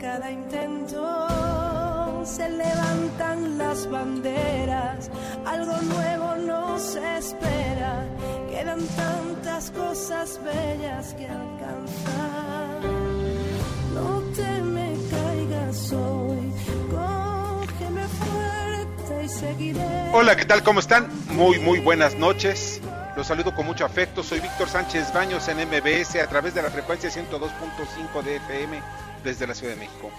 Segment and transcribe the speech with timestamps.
[0.00, 1.04] Cada intento.
[2.24, 5.10] Se levantan las banderas,
[5.46, 8.04] algo nuevo nos espera.
[8.50, 12.80] Quedan tantas cosas bellas que alcanzar.
[13.94, 16.52] No te me caigas hoy,
[16.90, 20.10] cógeme fuerte y seguiré.
[20.12, 20.62] Hola, ¿qué tal?
[20.62, 21.08] ¿Cómo están?
[21.30, 22.80] Muy, muy buenas noches.
[23.16, 24.22] Los saludo con mucho afecto.
[24.22, 28.80] Soy Víctor Sánchez Baños en MBS a través de la frecuencia 102.5 de FM
[29.22, 30.10] desde la Ciudad de México.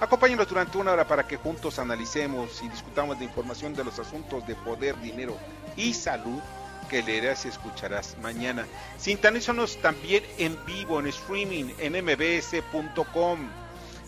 [0.00, 4.46] Acompáñenos durante una hora para que juntos analicemos y discutamos de información de los asuntos
[4.46, 5.36] de poder, dinero
[5.76, 6.40] y salud
[6.88, 8.66] que leerás y escucharás mañana.
[8.96, 13.40] Sintonízanos también en vivo, en streaming, en mbs.com.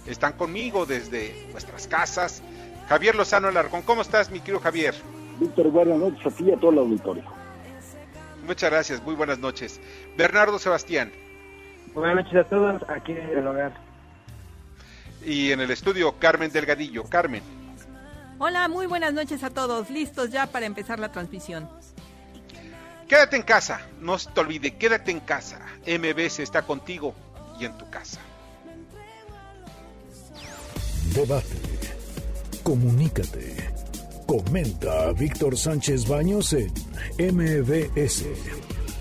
[0.07, 2.43] Están conmigo desde nuestras casas.
[2.89, 4.95] Javier Lozano Alarcón, ¿cómo estás, mi querido Javier?
[5.39, 7.25] Víctor, buenas noches a ti y a todo el auditorio.
[8.47, 9.81] Muchas gracias, muy buenas noches.
[10.17, 11.13] Bernardo Sebastián.
[11.95, 13.90] Buenas noches a todos, aquí en el hogar.
[15.25, 17.05] Y en el estudio, Carmen Delgadillo.
[17.05, 17.43] Carmen.
[18.39, 19.91] Hola, muy buenas noches a todos.
[19.91, 21.69] Listos ya para empezar la transmisión.
[23.07, 25.59] Quédate en casa, no se te olvide, quédate en casa.
[25.85, 27.15] MBS está contigo
[27.59, 28.21] y en tu casa.
[31.13, 31.57] Debate.
[32.63, 33.71] Comunícate.
[34.27, 36.73] Comenta a Víctor Sánchez Baños en
[37.19, 38.27] MBS.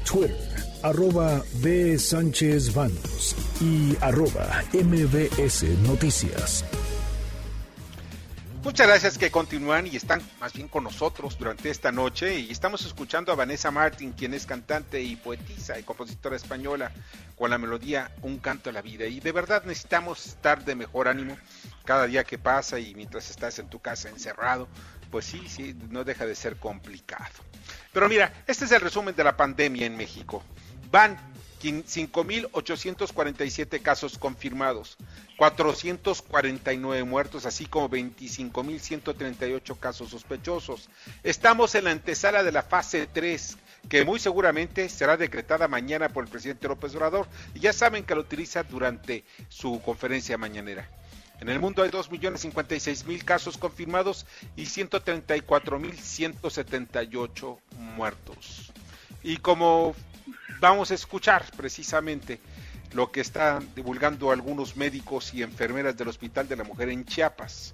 [0.03, 0.48] Twitter,
[0.81, 1.97] arroba B.
[1.97, 6.63] Sánchez Baños y arroba MBS Noticias.
[8.63, 12.85] Muchas gracias que continúan y están más bien con nosotros durante esta noche y estamos
[12.85, 16.91] escuchando a Vanessa Martin, quien es cantante y poetisa y compositora española
[17.35, 21.07] con la melodía Un canto a la vida y de verdad necesitamos estar de mejor
[21.07, 21.37] ánimo
[21.85, 24.67] cada día que pasa y mientras estás en tu casa encerrado,
[25.09, 27.33] pues sí, sí, no deja de ser complicado.
[27.93, 30.43] Pero mira, este es el resumen de la pandemia en México.
[30.91, 31.17] Van
[31.61, 34.95] 5.847 casos confirmados,
[35.37, 40.89] 449 muertos, así como 25.138 casos sospechosos.
[41.23, 43.57] Estamos en la antesala de la fase 3,
[43.89, 48.15] que muy seguramente será decretada mañana por el presidente López Obrador, y ya saben que
[48.15, 50.89] lo utiliza durante su conferencia mañanera.
[51.41, 54.25] En el mundo hay 2.056.000 casos confirmados
[54.57, 57.57] y 134.178
[57.95, 58.73] muertos.
[59.23, 59.95] Y como
[60.59, 62.39] vamos a escuchar precisamente
[62.93, 67.73] lo que están divulgando algunos médicos y enfermeras del Hospital de la Mujer en Chiapas.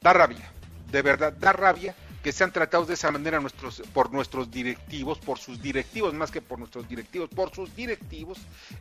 [0.00, 0.50] Da rabia,
[0.90, 5.38] de verdad, da rabia que sean tratados de esa manera nuestros, por nuestros directivos, por
[5.38, 8.38] sus directivos, más que por nuestros directivos, por sus directivos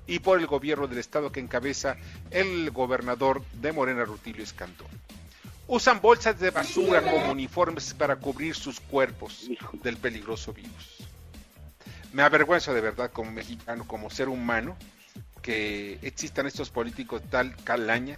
[0.07, 1.95] y por el gobierno del estado que encabeza
[2.31, 4.87] el gobernador de Morena, Rutilio Escandón.
[5.67, 9.47] Usan bolsas de basura como uniformes para cubrir sus cuerpos
[9.83, 11.09] del peligroso virus.
[12.11, 14.75] Me avergüenzo de verdad como mexicano, como ser humano,
[15.41, 18.17] que existan estos políticos tal calaña,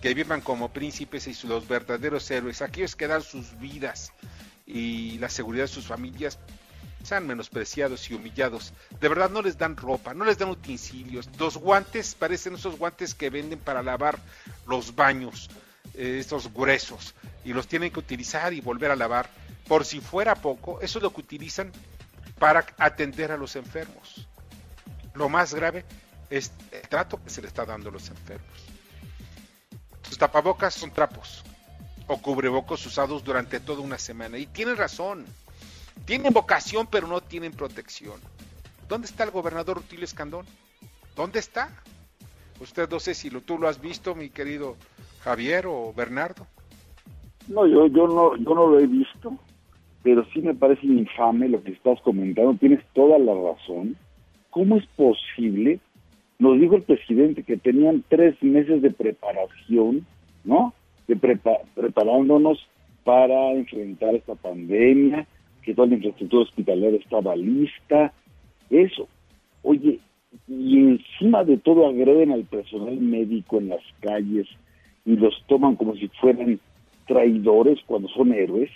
[0.00, 4.12] que vivan como príncipes y los verdaderos héroes, aquellos que dan sus vidas
[4.66, 6.38] y la seguridad de sus familias,
[7.02, 8.72] sean menospreciados y humillados.
[9.00, 11.28] De verdad no les dan ropa, no les dan utensilios.
[11.38, 14.18] Los guantes parecen esos guantes que venden para lavar
[14.66, 15.48] los baños,
[15.94, 17.14] eh, estos gruesos,
[17.44, 19.30] y los tienen que utilizar y volver a lavar.
[19.68, 21.70] Por si fuera poco, eso es lo que utilizan
[22.38, 24.28] para atender a los enfermos.
[25.14, 25.84] Lo más grave
[26.30, 28.66] es el trato que se le está dando a los enfermos.
[30.02, 31.44] Sus tapabocas son trapos
[32.06, 34.38] o cubrebocos usados durante toda una semana.
[34.38, 35.26] Y tienen razón.
[36.04, 38.20] Tienen vocación, pero no tienen protección.
[38.88, 40.46] ¿Dónde está el gobernador Rutilio Escandón?
[41.16, 41.70] ¿Dónde está?
[42.60, 44.76] Usted no sé si lo, tú lo has visto, mi querido
[45.24, 46.46] Javier o Bernardo.
[47.48, 49.36] No, yo, yo no, yo no lo he visto,
[50.06, 52.54] pero sí me parece infame lo que estás comentando.
[52.54, 53.96] Tienes toda la razón.
[54.50, 55.80] ¿Cómo es posible?
[56.38, 60.06] Nos dijo el presidente que tenían tres meses de preparación,
[60.44, 60.72] ¿no?
[61.08, 62.64] De prepa preparándonos
[63.02, 65.26] para enfrentar esta pandemia,
[65.64, 68.12] que toda la infraestructura hospitalaria estaba lista.
[68.70, 69.08] Eso.
[69.62, 69.98] Oye,
[70.46, 74.46] y encima de todo agreden al personal médico en las calles,
[75.04, 76.60] y los toman como si fueran
[77.08, 78.70] traidores cuando son héroes.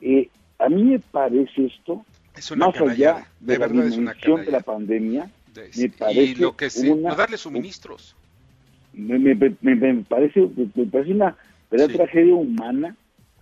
[0.00, 0.28] Eh,
[0.60, 2.04] a mí me parece esto,
[2.56, 5.30] más allá de, la dimensión de la pandemia,
[5.76, 8.14] me parece y lo que no darle suministros.
[8.92, 11.36] Me, me, me, parece, me parece una
[11.70, 12.94] verdadera tragedia humana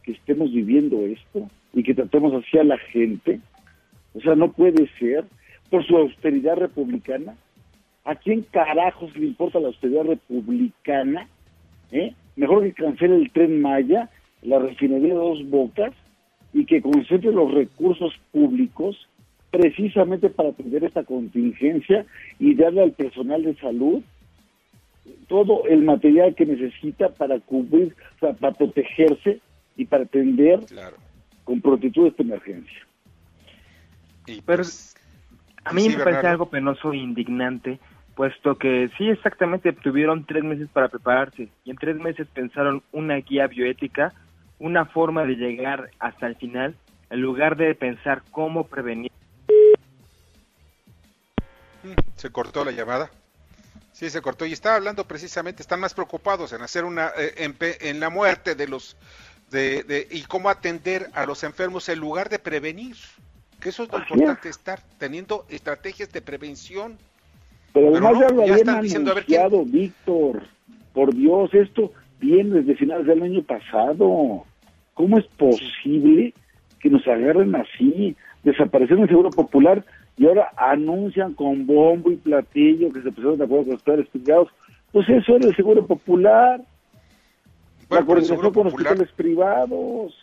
[0.05, 3.41] que estemos viviendo esto y que tratemos así a la gente.
[4.14, 5.25] O sea, no puede ser
[5.71, 7.35] por su austeridad republicana.
[8.05, 11.29] ¿A quién carajos le importa la austeridad republicana?
[11.91, 12.14] ¿Eh?
[12.37, 14.09] Mejor que cancele el tren Maya,
[14.43, 15.93] la refinería de dos bocas
[16.59, 19.09] y que concentre los recursos públicos
[19.53, 22.05] precisamente para atender esta contingencia
[22.41, 24.03] y darle al personal de salud
[25.29, 29.41] todo el material que necesita para cubrir, para protegerse
[29.77, 30.61] y para atender
[31.45, 32.79] con prontitud esta emergencia.
[34.27, 34.97] Pero pues,
[35.65, 37.79] a mí me parece algo penoso e indignante,
[38.17, 43.15] puesto que sí, exactamente, tuvieron tres meses para prepararse y en tres meses pensaron una
[43.19, 44.13] guía bioética,
[44.59, 46.77] una forma de llegar hasta el final,
[47.11, 49.13] en lugar de pensar cómo prevenir.
[52.17, 53.11] Se cortó la llamada.
[53.93, 58.01] Sí, se cortó y estaba hablando precisamente, están más preocupados en hacer una, eh, en,
[58.01, 58.97] la muerte de los,
[59.51, 62.97] de, y cómo atender a los enfermos en lugar de prevenir.
[63.61, 66.97] Que eso es lo importante, estar teniendo estrategias de prevención.
[67.73, 70.43] Pero además ya lo habían anunciado, Víctor.
[70.93, 74.44] Por Dios, esto viene desde finales del año pasado.
[74.94, 76.35] ¿Cómo es posible
[76.81, 78.17] que nos agarren así?
[78.43, 79.85] Desaparecieron el Seguro Popular
[80.17, 84.09] y ahora anuncian con bombo y platillo que se pusieron de acuerdo con los padres
[84.09, 84.49] privados.
[84.93, 86.61] Pues eso era el Seguro Popular.
[87.91, 90.14] la coordinación con los hospitales privados.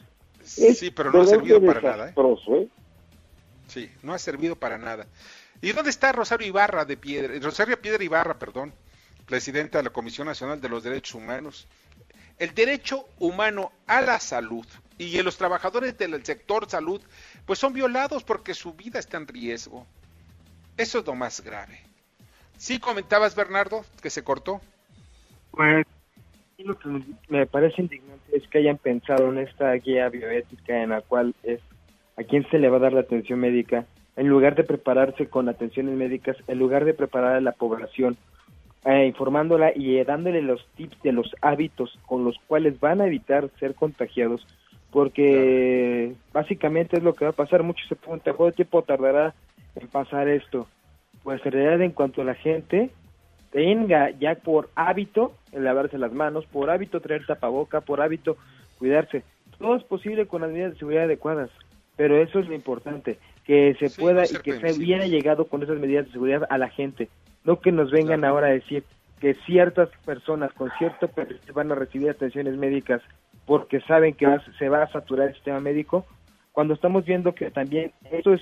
[0.41, 2.09] Sí, pero no ha servido para nada.
[2.09, 2.13] ¿eh?
[2.49, 2.67] ¿eh?
[3.67, 5.07] Sí, no ha servido para nada.
[5.61, 7.33] ¿Y dónde está Rosario Ibarra de Piedra?
[7.41, 8.73] Rosario Piedra Ibarra, perdón,
[9.25, 11.67] presidenta de la Comisión Nacional de los Derechos Humanos.
[12.37, 14.65] El derecho humano a la salud
[14.97, 17.01] y los trabajadores del sector salud
[17.45, 19.85] pues son violados porque su vida está en riesgo.
[20.77, 21.79] Eso es lo más grave.
[22.57, 24.61] ¿Sí comentabas, Bernardo, que se cortó?
[25.51, 25.85] Pues
[26.57, 26.89] lo que
[27.27, 31.59] me parece indignante es que hayan pensado en esta guía bioética en la cual es
[32.17, 33.85] a quién se le va a dar la atención médica,
[34.15, 38.17] en lugar de prepararse con atenciones médicas, en lugar de preparar a la población,
[38.85, 43.07] eh, informándola y eh, dándole los tips de los hábitos con los cuales van a
[43.07, 44.47] evitar ser contagiados,
[44.91, 47.63] porque básicamente es lo que va a pasar.
[47.63, 49.33] Muchos se preguntan, ¿cuánto tiempo tardará
[49.75, 50.67] en pasar esto?
[51.23, 52.91] Pues en realidad en cuanto a la gente
[53.51, 58.37] tenga ya por hábito el lavarse las manos, por hábito traer tapaboca, por hábito
[58.77, 59.23] cuidarse.
[59.57, 61.49] Todo es posible con las medidas de seguridad adecuadas
[61.95, 65.79] pero eso es lo importante, que se pueda y que se hubiera llegado con esas
[65.79, 67.09] medidas de seguridad a la gente,
[67.45, 68.83] no que nos vengan ahora a decir
[69.19, 73.01] que ciertas personas con cierto perfil van a recibir atenciones médicas
[73.45, 74.27] porque saben que
[74.57, 76.05] se va a saturar el sistema médico,
[76.51, 78.41] cuando estamos viendo que también esto es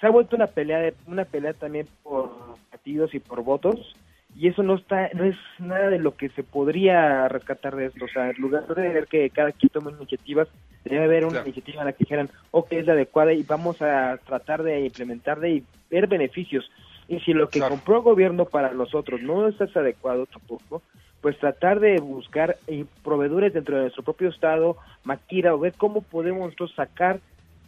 [0.00, 2.30] se ha vuelto una pelea una pelea también por
[2.70, 3.94] partidos y por votos
[4.36, 8.04] y eso no está no es nada de lo que se podría rescatar de esto.
[8.04, 10.48] O sea en lugar de ver que cada quien tome iniciativas
[10.84, 14.18] debe haber una iniciativa en la que dijeran ok es la adecuada y vamos a
[14.24, 16.70] tratar de implementarla y ver beneficios
[17.08, 20.82] y si lo que compró el gobierno para nosotros no es adecuado tampoco
[21.20, 26.02] pues tratar de buscar eh, proveedores dentro de nuestro propio estado Maquira o ver cómo
[26.02, 27.20] podemos nosotros sacar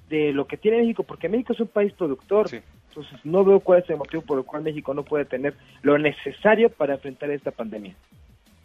[0.08, 2.48] de lo que tiene México porque México es un país productor.
[2.88, 5.96] Entonces, no veo cuál es el motivo por el cual México no puede tener lo
[5.96, 7.94] necesario para enfrentar esta pandemia.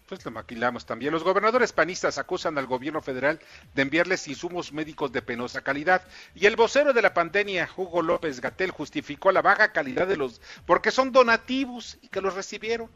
[0.07, 1.11] Pues lo maquilamos también.
[1.11, 3.39] Los gobernadores panistas acusan al gobierno federal
[3.73, 6.03] de enviarles insumos médicos de penosa calidad.
[6.35, 10.41] Y el vocero de la pandemia, Hugo López Gatel, justificó la baja calidad de los,
[10.67, 12.89] porque son donativos y que los recibieron.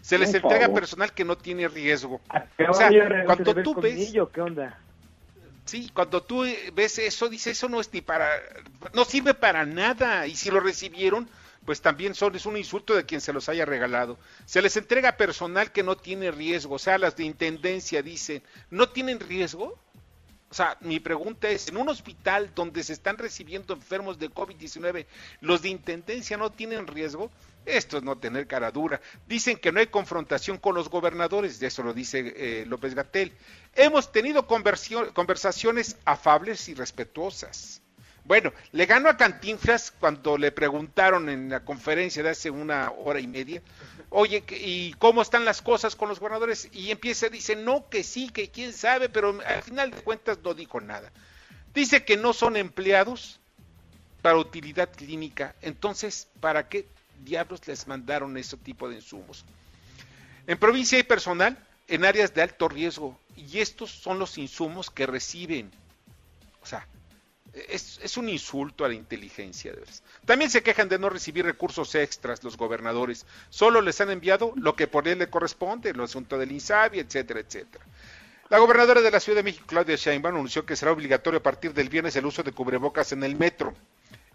[0.00, 2.20] Se les entrega personal que no tiene riesgo.
[2.68, 2.90] o sea,
[3.24, 4.12] cuando tú ves...
[4.32, 4.78] ¿Qué onda?
[5.64, 6.44] Sí, cuando tú
[6.74, 8.28] ves eso, dice, eso no es ni para,
[8.92, 10.26] no sirve para nada.
[10.26, 11.28] Y si lo recibieron,
[11.64, 14.18] pues también son, es un insulto de quien se los haya regalado.
[14.44, 18.88] Se les entrega personal que no tiene riesgo, o sea, las de intendencia dicen, ¿no
[18.88, 19.78] tienen riesgo?
[20.50, 25.04] O sea, mi pregunta es, en un hospital donde se están recibiendo enfermos de COVID-19,
[25.40, 27.28] ¿los de intendencia no tienen riesgo?
[27.66, 29.00] Esto es no tener cara dura.
[29.26, 33.32] Dicen que no hay confrontación con los gobernadores, de eso lo dice eh, López Gatel.
[33.74, 37.82] Hemos tenido conversaciones afables y respetuosas.
[38.24, 43.20] Bueno, le ganó a Cantinflas cuando le preguntaron en la conferencia de hace una hora
[43.20, 43.60] y media,
[44.08, 46.70] oye, ¿y cómo están las cosas con los gobernadores?
[46.72, 50.54] Y empieza, dice, no, que sí, que quién sabe, pero al final de cuentas no
[50.54, 51.12] dijo nada.
[51.74, 53.40] Dice que no son empleados
[54.22, 56.86] para utilidad clínica, entonces, ¿para qué
[57.24, 59.44] diablos les mandaron ese tipo de insumos?
[60.46, 65.06] En provincia hay personal en áreas de alto riesgo y estos son los insumos que
[65.06, 65.70] reciben.
[66.62, 66.86] O sea,
[67.54, 69.72] es, un insulto a la inteligencia.
[69.72, 69.82] De
[70.24, 73.26] También se quejan de no recibir recursos extras los gobernadores.
[73.50, 77.40] Solo les han enviado lo que por él le corresponde, el asunto del INSABI, etcétera,
[77.40, 77.84] etcétera.
[78.50, 81.72] La gobernadora de la Ciudad de México, Claudia Sheinbaum, anunció que será obligatorio a partir
[81.72, 83.74] del viernes el uso de cubrebocas en el metro.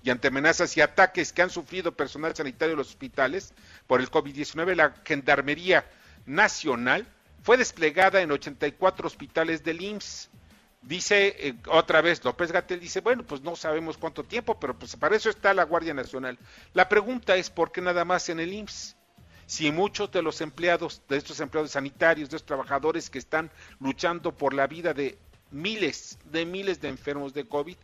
[0.02, 3.54] Y ante amenazas y ataques que han sufrido personal sanitario de los hospitales
[3.86, 5.86] por el COVID-19, la Gendarmería
[6.26, 7.06] Nacional
[7.44, 10.29] fue desplegada en 84 hospitales del IMSS
[10.82, 14.96] Dice eh, otra vez López Gatel, dice, bueno, pues no sabemos cuánto tiempo, pero pues
[14.96, 16.38] para eso está la Guardia Nacional.
[16.74, 18.96] La pregunta es, ¿por qué nada más en el IMSS?
[19.46, 24.32] Si muchos de los empleados, de estos empleados sanitarios, de estos trabajadores que están luchando
[24.32, 25.18] por la vida de
[25.52, 27.76] miles, de miles de enfermos de COVID,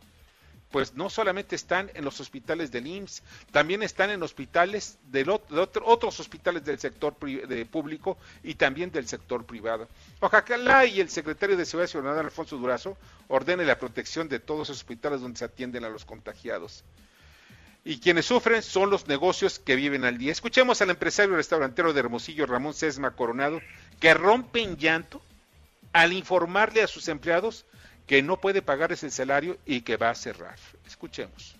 [0.70, 5.24] pues no solamente están en los hospitales del IMSS, también están en hospitales de
[5.84, 9.88] otros hospitales del sector público y también del sector privado.
[10.20, 12.96] Ojalá y el secretario de Seguridad Ciudadana, Alfonso Durazo,
[13.28, 16.84] ordene la protección de todos los hospitales donde se atienden a los contagiados.
[17.84, 20.32] Y quienes sufren son los negocios que viven al día.
[20.32, 23.60] Escuchemos al empresario restaurantero de Hermosillo, Ramón Sesma Coronado,
[24.00, 25.22] que rompe en llanto
[25.92, 27.64] al informarle a sus empleados
[28.06, 30.56] que no puede pagar ese salario y que va a cerrar.
[30.86, 31.56] Escuchemos.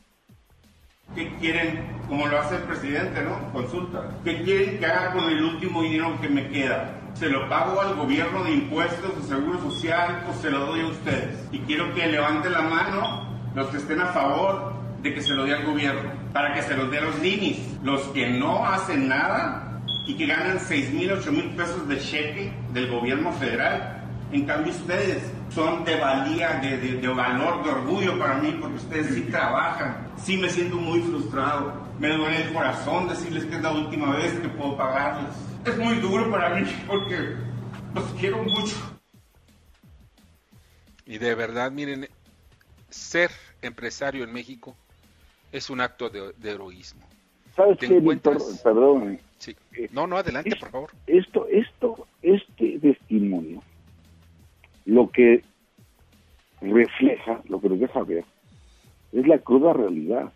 [1.15, 3.53] ¿Qué quieren, como lo hace el presidente, no?
[3.53, 4.11] Consulta.
[4.25, 7.01] ¿Qué quieren que haga con el último dinero que me queda?
[7.15, 10.87] Se lo pago al gobierno de impuestos, de seguro social, o se lo doy a
[10.87, 11.39] ustedes.
[11.53, 15.45] Y quiero que levanten la mano los que estén a favor de que se lo
[15.45, 17.59] dé al gobierno, para que se los dé a los ninis.
[17.83, 22.53] Los que no hacen nada y que ganan 6 mil, 8 mil pesos de cheque
[22.73, 24.05] del gobierno federal.
[24.33, 25.23] En cambio ustedes
[25.57, 30.13] son de valía, de, de, valor, de orgullo para mí, porque ustedes sí trabajan.
[30.19, 31.73] Sí me siento muy frustrado.
[31.99, 35.33] Me duele el corazón decirles que es la última vez que puedo pagarles.
[35.65, 37.37] Es muy duro para mí porque
[37.95, 38.77] los quiero mucho.
[41.07, 42.07] Y de verdad, miren,
[42.91, 43.31] ser
[43.63, 44.77] empresario en México
[45.53, 47.07] es un acto de, heroísmo.
[47.55, 47.99] ¿Sabes qué,
[48.63, 49.19] Perdón.
[49.39, 49.57] Sí.
[49.91, 50.91] No, no, adelante, por favor.
[51.07, 53.63] Esto, esto, este testimonio
[54.87, 55.43] lo que
[56.63, 58.25] refleja, lo que nos deja ver,
[59.13, 60.33] es la cruda realidad.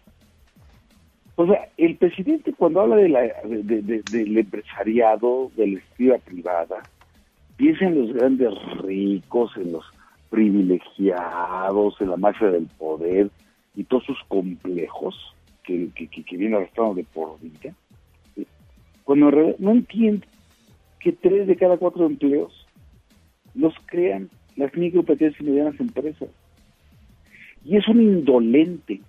[1.36, 6.82] O sea, el presidente cuando habla de la, del empresariado, de la actividad privada,
[7.56, 8.52] piensa en los grandes
[8.82, 9.84] ricos, en los
[10.28, 13.30] privilegiados, en la mafia del poder
[13.74, 17.74] y todos sus complejos que, que, vienen arrastrando de por vida.
[19.04, 20.26] Cuando no entiende
[20.98, 22.66] que tres de cada cuatro empleos
[23.54, 26.28] los crean las micro, pequeñas y medianas empresas.
[27.64, 29.00] Y es un indolente,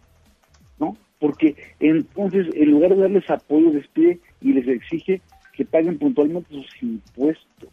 [0.79, 0.97] ¿no?
[1.19, 5.21] Porque entonces, en lugar de darles apoyo, les pide y les exige
[5.53, 7.69] que paguen puntualmente sus impuestos.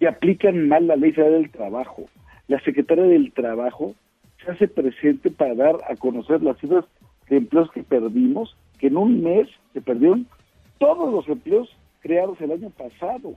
[0.00, 2.06] Y aplican mal la ley federal del trabajo.
[2.48, 3.94] La secretaria del Trabajo
[4.44, 6.84] se hace presente para dar a conocer las cifras
[7.28, 10.26] de empleos que perdimos, que en un mes se perdieron
[10.78, 13.36] todos los empleos creados el año pasado.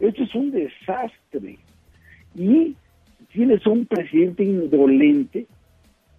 [0.00, 1.58] Esto es un desastre.
[2.34, 2.76] Y
[3.32, 5.46] tienes un presidente indolente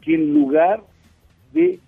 [0.01, 0.84] que en lugar
[1.53, 1.79] de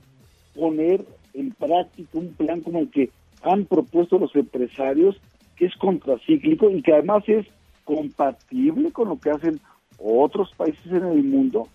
[0.55, 3.10] poner en práctica un plan como el que
[3.44, 5.20] han propuesto los empresarios,
[5.55, 7.46] que es contracíclico y que además es
[7.84, 9.60] compatible con lo que hacen
[9.98, 11.67] otros países en el mundo,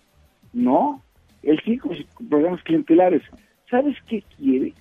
[0.53, 1.01] no.
[1.43, 1.89] El cinco
[2.29, 3.23] programas clientelares.
[3.69, 4.73] ¿Sabes qué quiere?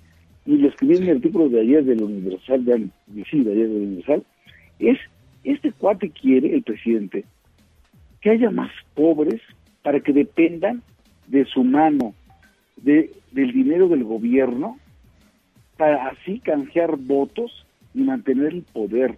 [0.45, 2.89] Y lo escribí en el artículo de ayer del Universal, de,
[3.31, 4.25] sí, de ayer del Universal,
[4.79, 4.99] es,
[5.45, 7.25] este cuate quiere, el presidente,
[8.21, 9.41] que haya más pobres
[9.83, 10.83] para que dependan
[11.27, 12.15] de su mano,
[12.77, 14.79] de, del dinero del gobierno,
[15.77, 19.17] para así canjear votos y mantener el poder.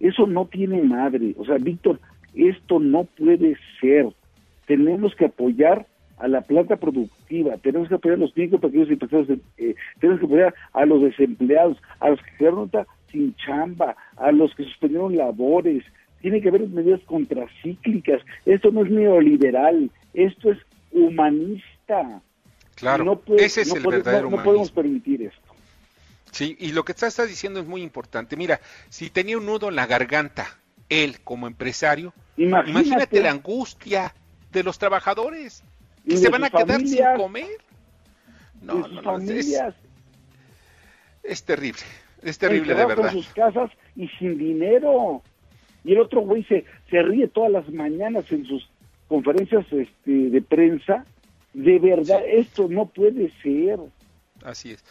[0.00, 1.34] Eso no tiene madre.
[1.38, 2.00] O sea, Víctor,
[2.34, 4.08] esto no puede ser.
[4.66, 5.86] Tenemos que apoyar
[6.18, 10.20] a la planta productiva, tenemos que apoyar a los micro, pequeños y pequeños, eh, tenemos
[10.20, 12.70] que apoyar a los desempleados, a los que quedaron
[13.10, 15.84] sin chamba, a los que suspendieron labores,
[16.24, 18.22] tiene que haber medidas contracíclicas.
[18.46, 20.58] Esto no es neoliberal, esto es
[20.90, 22.22] humanista.
[22.76, 25.54] Claro, ese es el verdadero no, podemos permitir esto.
[26.32, 28.38] Sí, y lo que estás diciendo es muy importante.
[28.38, 30.46] Mira, si tenía un nudo en la garganta,
[30.88, 34.14] él como empresario, imagínate, la angustia
[34.50, 35.62] de los trabajadores
[36.08, 37.58] que se van a quedar sin comer.
[38.62, 39.58] No, no, no es,
[41.22, 41.82] es, terrible,
[42.22, 43.12] es terrible de verdad.
[43.12, 45.22] sus casas y sin dinero.
[45.84, 48.68] Y el otro güey se, se ríe todas las mañanas en sus
[49.08, 51.04] conferencias este, de prensa.
[51.52, 53.78] De verdad, esto no puede ser.
[54.42, 54.84] Así es.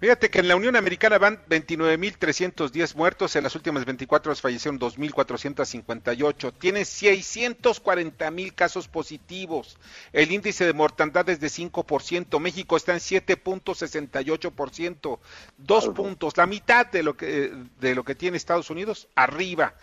[0.00, 4.78] Fíjate que en la Unión Americana van 29.310 muertos, en las últimas 24 horas fallecieron
[4.78, 9.76] 2.458, tiene 640.000 casos positivos,
[10.12, 15.18] el índice de mortandad es de 5%, México está en 7.68%,
[15.56, 19.74] dos puntos, la mitad de lo que de lo que tiene Estados Unidos arriba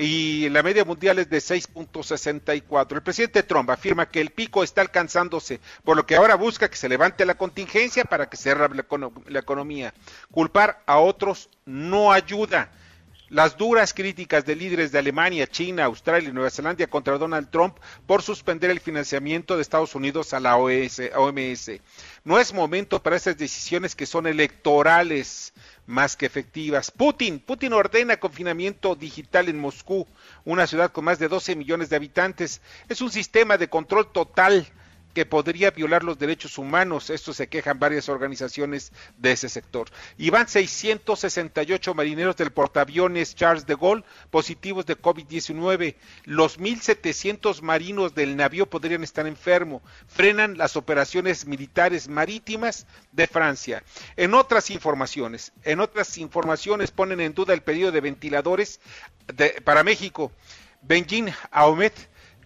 [0.00, 2.92] y la media mundial es de 6.64.
[2.94, 6.76] El presidente Trump afirma que el pico está alcanzándose, por lo que ahora busca que
[6.76, 8.70] se levante la contingencia para que se la,
[9.26, 9.92] la economía.
[10.30, 12.70] Culpar a otros no ayuda.
[13.30, 17.76] Las duras críticas de líderes de Alemania, China, Australia y Nueva Zelanda contra Donald Trump
[18.06, 21.72] por suspender el financiamiento de Estados Unidos a la OMS.
[22.24, 25.52] No es momento para esas decisiones que son electorales
[25.84, 26.90] más que efectivas.
[26.90, 30.06] Putin, Putin ordena confinamiento digital en Moscú,
[30.46, 32.62] una ciudad con más de 12 millones de habitantes.
[32.88, 34.66] Es un sistema de control total
[35.18, 37.10] que podría violar los derechos humanos.
[37.10, 39.88] Esto se quejan varias organizaciones de ese sector.
[40.16, 45.96] Y van 668 marineros del portaaviones Charles de Gaulle positivos de COVID-19.
[46.22, 49.82] Los 1.700 marinos del navío podrían estar enfermos.
[50.06, 53.82] Frenan las operaciones militares marítimas de Francia.
[54.14, 58.78] En otras informaciones, en otras informaciones ponen en duda el pedido de ventiladores
[59.64, 60.30] para México.
[60.80, 61.90] Benjin Ahmed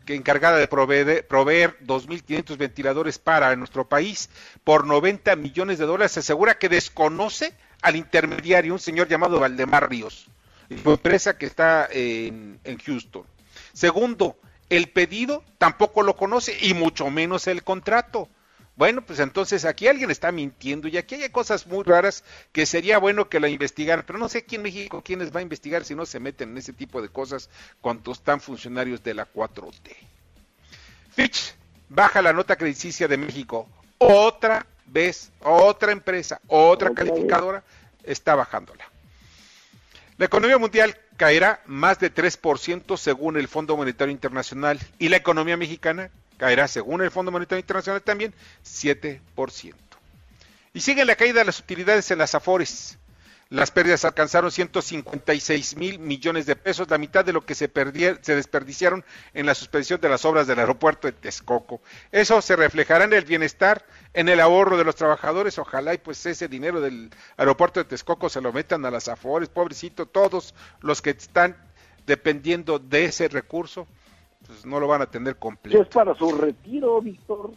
[0.05, 4.31] que encargada de proveer, proveer 2.500 ventiladores para nuestro país
[4.65, 9.91] por 90 millones de dólares, se asegura que desconoce al intermediario, un señor llamado Valdemar
[9.91, 10.29] Ríos,
[10.71, 13.25] empresa que está en, en Houston.
[13.73, 14.37] Segundo,
[14.69, 18.29] el pedido tampoco lo conoce y mucho menos el contrato.
[18.75, 22.99] Bueno, pues entonces aquí alguien está mintiendo y aquí hay cosas muy raras que sería
[22.99, 25.95] bueno que la investigaran, pero no sé aquí en México quiénes va a investigar si
[25.95, 27.51] no se meten en ese tipo de cosas
[27.83, 29.95] cuando están funcionarios de la 4T.
[31.15, 31.55] Fitch
[31.91, 33.69] baja la nota crediticia de México.
[33.99, 37.63] Otra vez, otra empresa, otra calificadora
[38.03, 38.85] está bajándola.
[40.17, 45.57] La economía mundial caerá más de 3% según el Fondo Monetario Internacional y la economía
[45.57, 46.11] mexicana
[46.43, 49.21] caerá, según el Fondo Monetario Internacional, también 7%.
[50.75, 52.99] Y sigue la caída de las utilidades en las Afores.
[53.49, 57.71] Las pérdidas alcanzaron 156 mil millones de pesos, la mitad de lo que se,
[58.23, 61.81] se desperdiciaron en la suspensión de las obras del aeropuerto de Texcoco.
[62.11, 65.61] Eso se reflejará en el bienestar, en el ahorro de los trabajadores.
[65.61, 69.49] Ojalá y pues ese dinero del aeropuerto de Texcoco se lo metan a las Afores,
[69.49, 71.57] pobrecito, todos los que están
[72.05, 73.87] dependiendo de ese recurso
[74.47, 75.83] pues no lo van a tener completo.
[75.83, 77.53] Es para su retiro, Víctor.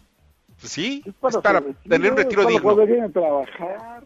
[0.59, 2.61] Pues sí, es para, tener un retiro digno.
[2.61, 4.03] Poder trabajar.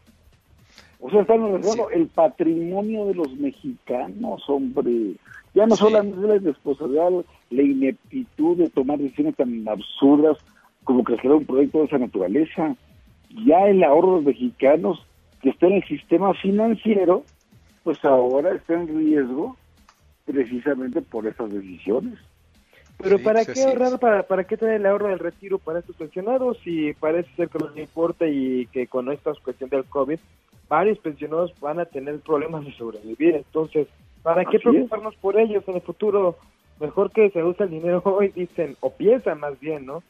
[0.99, 5.15] O sea, están regresando el patrimonio de los mexicanos, hombre.
[5.53, 7.09] Ya no solamente la responsabilidad,
[7.49, 10.37] la ineptitud de tomar decisiones tan absurdas
[10.83, 12.75] como crear un proyecto de esa naturaleza.
[13.45, 15.05] Ya el ahorro de los mexicanos
[15.41, 17.23] que está en el sistema financiero,
[17.83, 19.55] pues ahora está en riesgo
[20.25, 22.19] precisamente por esas decisiones.
[23.01, 26.57] Pero ¿para qué ahorrar, para, para qué tener el ahorro del retiro para estos pensionados
[26.63, 30.19] si parece ser que no les importa y que con esta cuestión del COVID
[30.67, 33.35] varios pensionados van a tener problemas de sobrevivir?
[33.35, 33.87] Entonces,
[34.21, 36.37] ¿para qué preocuparnos por ellos en el futuro?
[36.81, 40.03] Mejor que se use el dinero hoy, dicen, o piensan más bien, ¿no?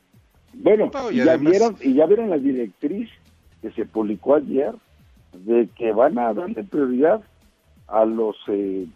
[0.54, 3.10] Bueno, y, ya vieron, y ya vieron la directriz
[3.62, 4.74] que se publicó ayer
[5.34, 7.22] de que van a darle prioridad
[7.88, 8.88] a los eh,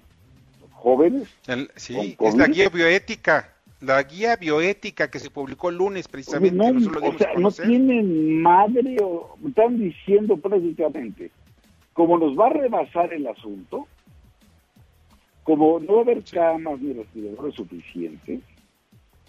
[0.71, 1.27] jóvenes.
[1.75, 3.52] sí, es la guía bioética
[3.85, 6.55] la guía bioética que se publicó el lunes precisamente.
[6.55, 11.31] no, o sea, no tienen madre o están diciendo prácticamente,
[11.93, 13.87] como nos va a rebasar el asunto,
[15.43, 18.41] como no va a haber camas ni respiradores suficientes,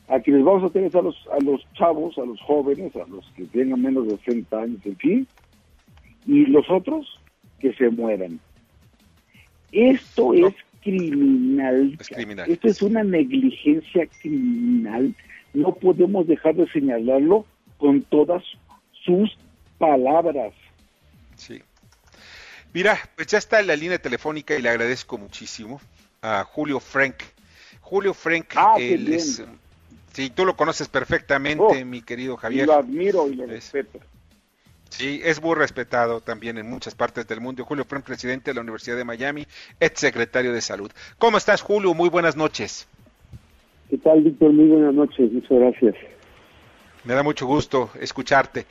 [0.09, 3.27] a quienes vamos a tener a los, a los chavos, a los jóvenes, a los
[3.37, 5.29] que tengan menos de 60 años, en fin,
[6.27, 7.21] y los otros
[7.59, 8.39] que se mueran.
[9.73, 11.97] Esto es criminal.
[12.47, 15.15] Esto es una negligencia criminal.
[15.55, 17.47] No podemos dejar de señalarlo
[17.79, 18.45] con todas
[19.05, 19.37] sus
[19.79, 20.53] palabras.
[21.37, 21.63] Sí.
[22.73, 25.81] Mira, pues ya está en la línea telefónica y le agradezco muchísimo
[26.23, 27.17] a Julio Frank.
[27.81, 29.43] Julio Frank, ah, él es,
[30.13, 32.67] sí, tú lo conoces perfectamente, oh, mi querido Javier.
[32.67, 34.01] Lo admiro y lo respeto.
[34.97, 37.65] Sí, es muy respetado también en muchas partes del mundo.
[37.65, 39.45] Julio fue presidente de la Universidad de Miami,
[39.81, 40.89] ex secretario de Salud.
[41.19, 41.95] ¿Cómo estás, Julio?
[41.95, 42.87] Muy buenas noches.
[43.91, 44.53] ¿Qué tal, Víctor?
[44.53, 45.97] Muy buenas noches, muchas gracias.
[47.03, 48.67] Me da mucho gusto escucharte.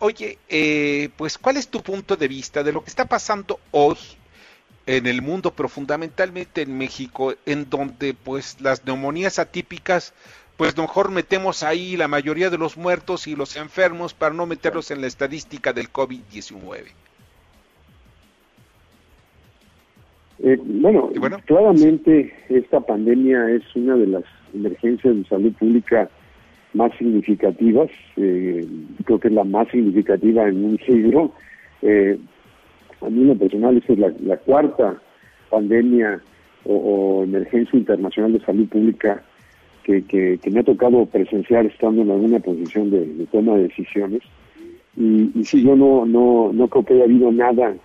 [0.00, 3.96] oye, eh, pues, ¿cuál es tu punto de vista de lo que está pasando hoy
[4.84, 10.12] en el mundo, pero fundamentalmente en México, en donde pues las neumonías atípicas
[10.56, 14.90] pues mejor metemos ahí la mayoría de los muertos y los enfermos para no meterlos
[14.90, 16.84] en la estadística del COVID-19.
[20.38, 21.10] Eh, bueno,
[21.46, 26.10] claramente esta pandemia es una de las emergencias de salud pública
[26.74, 28.66] más significativas, eh,
[29.04, 31.32] creo que es la más significativa en un siglo.
[31.80, 32.18] Eh,
[33.00, 35.00] a mí en lo personal esta es la, cuarta
[35.48, 36.20] pandemia
[36.64, 39.22] o, emergencia internacional de salud pública
[39.86, 44.22] que, que, me ha tocado presenciar estando en alguna posición de, toma de decisiones.
[44.96, 47.76] Y, y sí, yo no, no, no creo que haya habido nada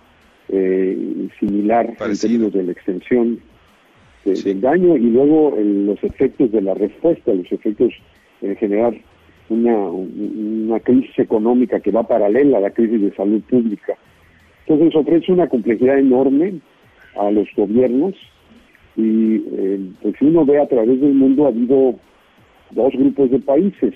[0.48, 3.40] eh, similar en términos de la extensión
[4.24, 7.92] del daño y luego los efectos de la respuesta, los efectos
[8.40, 8.94] en generar
[9.48, 13.94] una, una crisis económica que va paralela a la crisis de salud pública.
[14.66, 16.54] Entonces ofrece una complejidad enorme
[17.16, 18.14] a los gobiernos
[18.96, 21.94] y eh, pues si uno ve a través del mundo ha habido
[22.70, 23.94] dos grupos de países.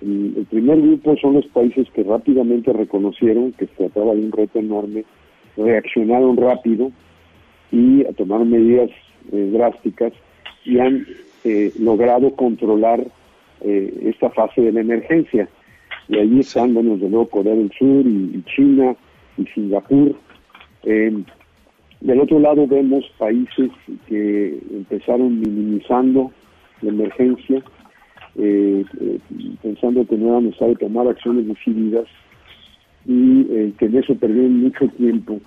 [0.00, 4.58] El, primer grupo son los países que rápidamente reconocieron que se trataba de un reto
[4.58, 5.04] enorme
[5.56, 6.92] reaccionaron rápido
[7.72, 8.90] y tomaron medidas
[9.32, 10.12] eh, drásticas
[10.64, 11.06] y han
[11.44, 13.04] eh, logrado controlar
[13.60, 15.48] eh, esta fase de la emergencia.
[16.08, 18.94] Y allí están, bueno, desde luego Corea del Sur y, China
[19.36, 20.14] y Singapur.
[22.00, 23.70] Del otro lado vemos países
[24.06, 26.30] que empezaron minimizando
[26.82, 27.62] la emergencia,
[29.62, 32.06] pensando que no era necesario tomar acciones decididas
[33.04, 35.40] y eh, que en eso perdieron mucho tiempo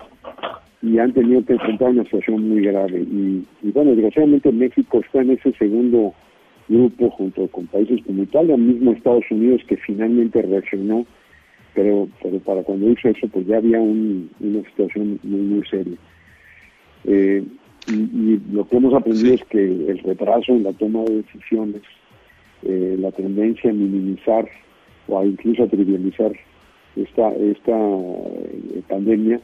[0.81, 3.01] y han tenido que enfrentar una situación muy grave.
[3.01, 6.13] Y, bueno, desgraciadamente México está en ese segundo
[6.67, 11.05] grupo junto con países como Italia, mismo Estados Unidos que finalmente reaccionó,
[11.75, 15.97] pero, pero para cuando hizo eso pues ya había una situación muy, muy seria.
[17.05, 17.43] Eh,
[17.87, 21.81] y, lo que hemos aprendido es que el retraso en la toma de decisiones,
[22.63, 24.47] eh, la tendencia a minimizar
[25.07, 26.31] o incluso a trivializar
[26.95, 29.41] esta, esta eh, pandemia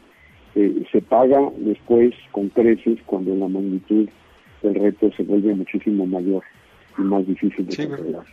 [0.55, 4.07] eh, se paga después con creces cuando la magnitud
[4.61, 6.43] del reto se vuelve muchísimo mayor
[6.97, 8.25] y más difícil de controlar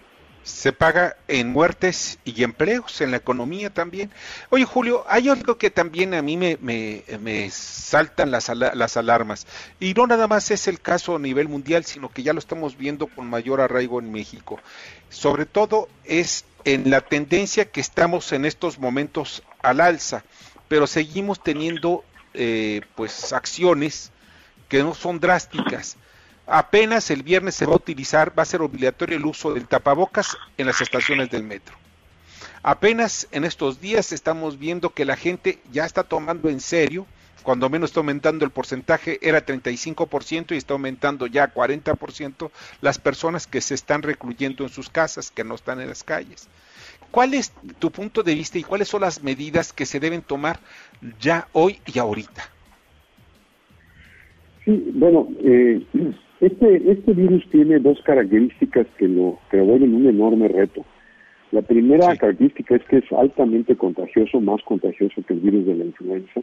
[0.45, 4.11] se paga en muertes y empleos, en la economía también.
[4.51, 9.47] Oye, Julio, hay algo que también a mí me, me, me saltan las, las alarmas.
[9.81, 12.77] Y no nada más es el caso a nivel mundial, sino que ya lo estamos
[12.77, 14.61] viendo con mayor arraigo en México.
[15.09, 20.25] Sobre todo es en la tendencia que estamos en estos momentos al alza,
[20.69, 22.05] pero seguimos teniendo
[22.35, 24.13] eh, pues acciones
[24.69, 25.97] que no son drásticas
[26.47, 30.37] apenas el viernes se va a utilizar, va a ser obligatorio el uso del tapabocas
[30.59, 31.77] en las estaciones del metro.
[32.63, 37.07] Apenas en estos días estamos viendo que la gente ya está tomando en serio,
[37.43, 43.47] cuando menos está aumentando el porcentaje, era 35% y está aumentando ya 40% las personas
[43.47, 46.49] que se están recluyendo en sus casas, que no están en las calles.
[47.11, 50.59] ¿Cuál es tu punto de vista y cuáles son las medidas que se deben tomar
[51.21, 52.49] ya hoy y ahorita?
[54.65, 55.85] Sí, bueno, eh,
[56.47, 60.85] este, este virus tiene dos características que lo, que vuelven un enorme reto.
[61.53, 65.85] La primera característica es que es altamente contagioso, más contagioso que el virus de la
[65.85, 66.41] influenza.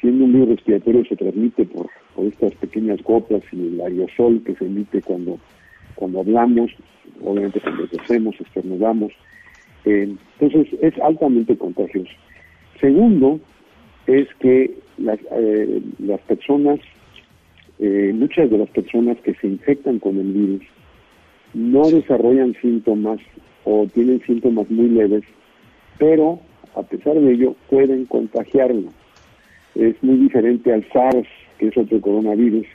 [0.00, 1.88] Siendo un virus respiratorio se transmite por,
[2.26, 5.38] estas pequeñas gotas y el aerosol que se emite cuando,
[5.94, 6.70] cuando hablamos,
[7.22, 9.12] obviamente cuando tosemos, estornudamos.
[9.84, 12.12] Eh, entonces es altamente contagioso.
[12.80, 13.40] Segundo,
[14.06, 16.80] es que las, eh, las personas
[17.78, 20.62] eh, muchas de las personas que se infectan con el virus
[21.54, 23.20] no desarrollan síntomas
[23.64, 25.24] o tienen síntomas muy leves,
[25.98, 26.40] pero
[26.74, 28.90] a pesar de ello pueden contagiarlo.
[29.74, 31.26] Es muy diferente al SARS,
[31.58, 32.66] que es otro coronavirus,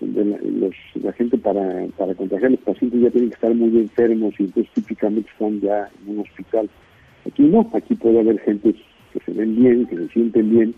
[0.00, 0.70] donde
[1.02, 4.44] la, gente para, para contagiar a los pacientes ya tienen que estar muy enfermos y
[4.44, 6.68] entonces típicamente están ya en un hospital.
[7.26, 8.74] Aquí no, aquí puede haber gente
[9.12, 10.74] que se ven bien, que se sienten bien,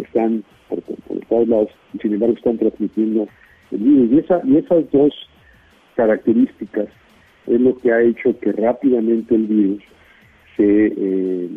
[0.00, 0.80] que están por,
[1.28, 3.28] todos lados, y sin embargo están transmitiendo
[3.70, 4.12] el virus.
[4.12, 5.12] Y, esa, y esas dos
[5.96, 6.88] características
[7.46, 9.82] es lo que ha hecho que rápidamente el virus
[10.56, 11.48] se, eh,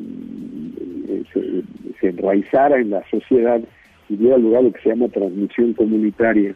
[2.00, 3.62] se, enraizara en la sociedad
[4.10, 6.54] y diera lugar a lo que se llama transmisión comunitaria,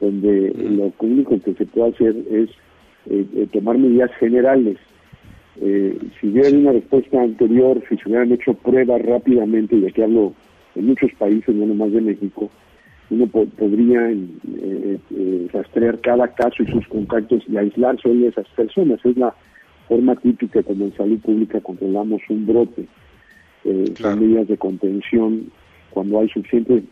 [0.00, 2.50] donde lo único que se puede hacer es
[3.10, 4.78] eh, eh, tomar medidas generales.
[5.60, 10.32] si hubiera una respuesta anterior, si se hubieran hecho pruebas rápidamente, y aquí hablo
[10.74, 12.50] en muchos países, no nomás de México,
[13.10, 18.48] uno podría eh, eh, rastrear cada caso y sus contactos y aislar solo a esas
[18.50, 19.04] personas.
[19.04, 19.34] Es la
[19.88, 22.86] forma típica como en salud pública controlamos un brote.
[23.64, 25.50] Eh, medidas de contención
[25.90, 26.82] cuando hay suficientes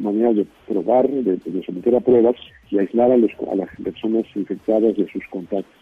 [0.00, 2.36] maneras de probar, de, someter a pruebas
[2.68, 5.72] y aislar a, los, a las personas infectadas de sus contactos.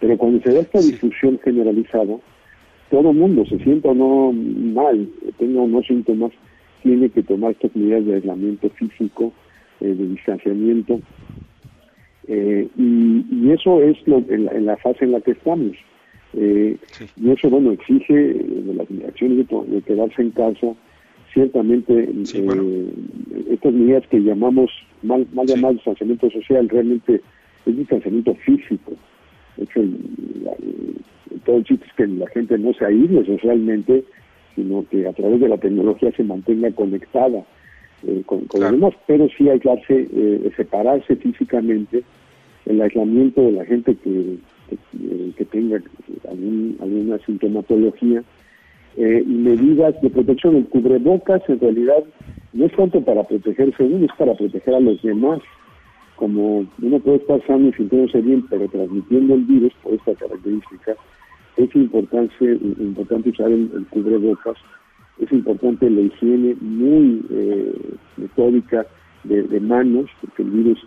[0.00, 2.16] Pero cuando se da esta difusión generalizada,
[2.90, 6.32] todo el mundo se sienta o no mal, tenga unos síntomas,
[6.82, 9.32] tiene que tomar estas medidas de aislamiento físico,
[9.80, 11.00] de distanciamiento.
[12.28, 15.76] Y, eso es lo, en, la, fase en la que estamos.
[16.34, 20.74] Y eso, bueno, exige de las acciones de, quedarse en casa,
[21.32, 22.10] ciertamente
[23.50, 24.70] estas medidas que llamamos,
[25.02, 27.20] mal, mal llamado distanciamiento social, realmente
[27.66, 28.92] es distanciamiento físico.
[29.56, 29.82] De hecho,
[31.44, 34.04] todo el chiste es que la gente no se aísle socialmente,
[34.56, 37.44] sino que a través de la tecnología se mantenga conectada
[38.06, 42.02] eh, con, los demás, pero sí aislarse, eh, separarse físicamente,
[42.64, 44.38] el aislamiento de la gente que,
[45.36, 45.80] que, tenga
[46.80, 48.24] alguna sintomatología
[48.96, 50.56] eh, y medidas de protección.
[50.56, 52.02] El cubrebocas en realidad
[52.52, 55.40] no es tanto para protegerse uno, es para proteger a los demás
[56.16, 60.96] como uno puede estar sano y sintiéndose bien, pero transmitiendo el virus por esta característica,
[61.56, 64.56] es importante, usar el, cubrebocas,
[65.18, 67.74] es importante la higiene muy eh,
[68.16, 68.86] metódica
[69.24, 70.78] de, manos, porque el virus,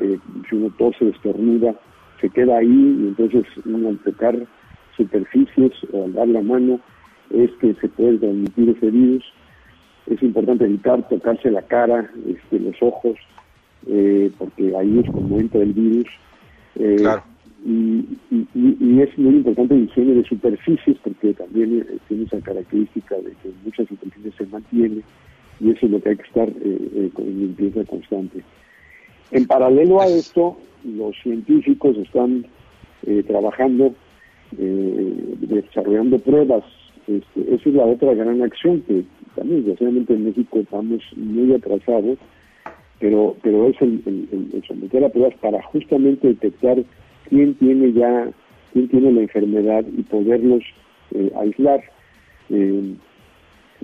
[0.00, 0.18] eh,
[0.48, 1.74] si uno tose, estornuda,
[2.20, 4.36] se queda ahí y entonces uno al tocar
[4.96, 6.80] superficies o al dar la mano
[7.30, 9.24] es que se puede transmitir ese virus.
[10.06, 13.16] Es importante evitar tocarse la cara, este, los ojos,
[13.86, 16.08] eh, porque ahí es como entra el virus.
[16.74, 17.06] Eh,
[17.64, 23.32] y, es muy importante el higiene de superficies, porque también eh, tiene esa característica de
[23.42, 25.02] que muchas superficies se mantienen,
[25.60, 26.48] y eso es lo que hay que estar
[27.12, 28.42] con limpieza constante.
[29.30, 32.46] En paralelo a esto, los científicos están
[33.26, 33.94] trabajando,
[34.52, 36.64] desarrollando pruebas.
[37.06, 42.18] Este, esa es la otra gran acción que también, desgraciadamente en México estamos muy atrasados
[43.00, 46.78] pero pero es el, el, someter a pruebas para justamente detectar
[47.30, 48.28] quién tiene ya
[48.72, 50.62] quién tiene la enfermedad y poderlos
[51.14, 51.82] eh, aislar
[52.50, 52.94] eh,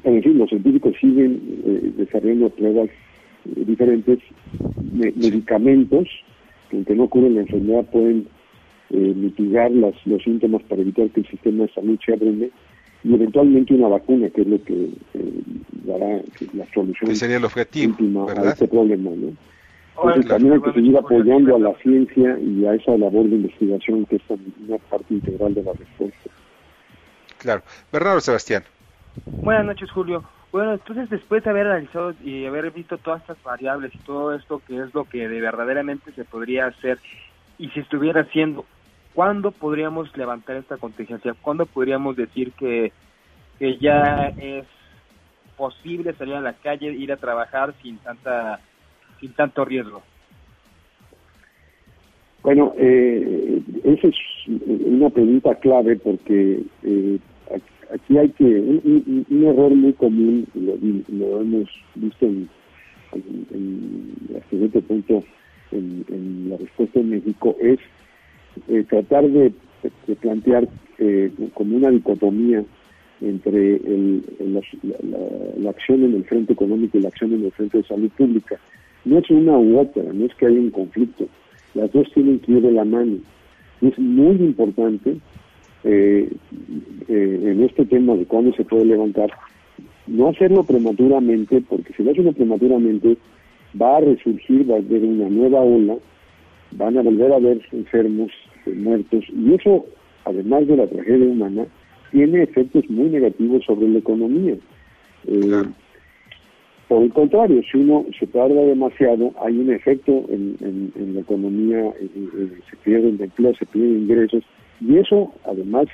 [0.05, 4.19] en fin los científicos siguen eh, desarrollando pruebas eh, diferentes
[4.93, 6.09] medicamentos
[6.69, 8.27] que aunque no curen la enfermedad pueden
[8.89, 12.51] mitigar las, los síntomas para evitar que el sistema de salud se abrume
[13.07, 15.43] y eventualmente una vacuna, que es lo que eh,
[15.85, 16.21] dará
[16.55, 19.11] la solución sería el objetivo, última a este problema.
[19.11, 19.33] ¿no?
[19.97, 24.05] Entonces también hay que seguir apoyando a la ciencia y a esa labor de investigación
[24.07, 26.31] que es una parte integral de la respuesta.
[27.39, 27.63] Claro.
[27.93, 28.65] Bernardo Sebastián.
[29.43, 30.25] Buenas noches, Julio.
[30.53, 34.61] Bueno, entonces después de haber analizado y haber visto todas estas variables y todo esto,
[34.67, 36.99] que es lo que de verdaderamente se podría hacer
[37.59, 38.65] y si estuviera haciendo,
[39.15, 41.35] ¿cuándo podríamos levantar esta contingencia?
[41.41, 42.93] ¿Cuándo podríamos decir que,
[43.59, 44.67] que ya es
[45.57, 48.61] posible salir a la calle, ir a trabajar sin tanta
[49.21, 50.03] sin tanto riesgo?
[52.43, 57.19] Bueno, eh, esa es una pregunta clave porque eh,
[57.93, 62.49] aquí hay que, un, error muy común, lo, hemos visto en,
[63.13, 65.25] en, este punto
[65.73, 67.81] en, en la respuesta en México, es
[68.69, 69.53] eh, tratar de,
[70.21, 72.65] plantear eh, como una dicotomía
[73.21, 73.81] entre
[74.41, 78.59] la, acción en el frente económico y la acción en el frente de salud pública.
[79.07, 81.27] No es una u otra, no es que haya un conflicto.
[81.75, 83.17] Las dos tienen que ir de la mano.
[83.81, 85.17] Es muy importante
[85.85, 86.31] eh,
[87.09, 89.31] en este tema de cuándo se puede levantar,
[90.07, 93.17] no hacerlo prematuramente, porque si lo hace prematuramente,
[93.81, 95.97] va a resurgir, va a haber una nueva ola
[96.73, 98.31] van a volver a ver enfermos,
[98.67, 99.87] eh, muertos, y eso,
[100.25, 101.67] además de la tragedia humana,
[102.11, 104.55] tiene efectos muy negativos sobre la economía.
[105.27, 105.63] Eh,
[106.89, 112.49] por el contrario, si uno se tarda demasiado, hay un efecto en, la economía, eh,
[112.71, 114.45] se pierden empleo, se pierden ingresos,
[114.81, 115.87] y eso, además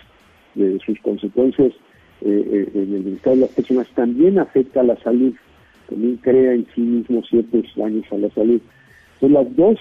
[0.54, 1.72] de sus consecuencias
[2.20, 5.34] en el bienestar de las personas, también afecta a la salud,
[5.88, 8.60] también crea en sí mismo ciertos daños a la salud.
[9.22, 9.78] Pues las dos,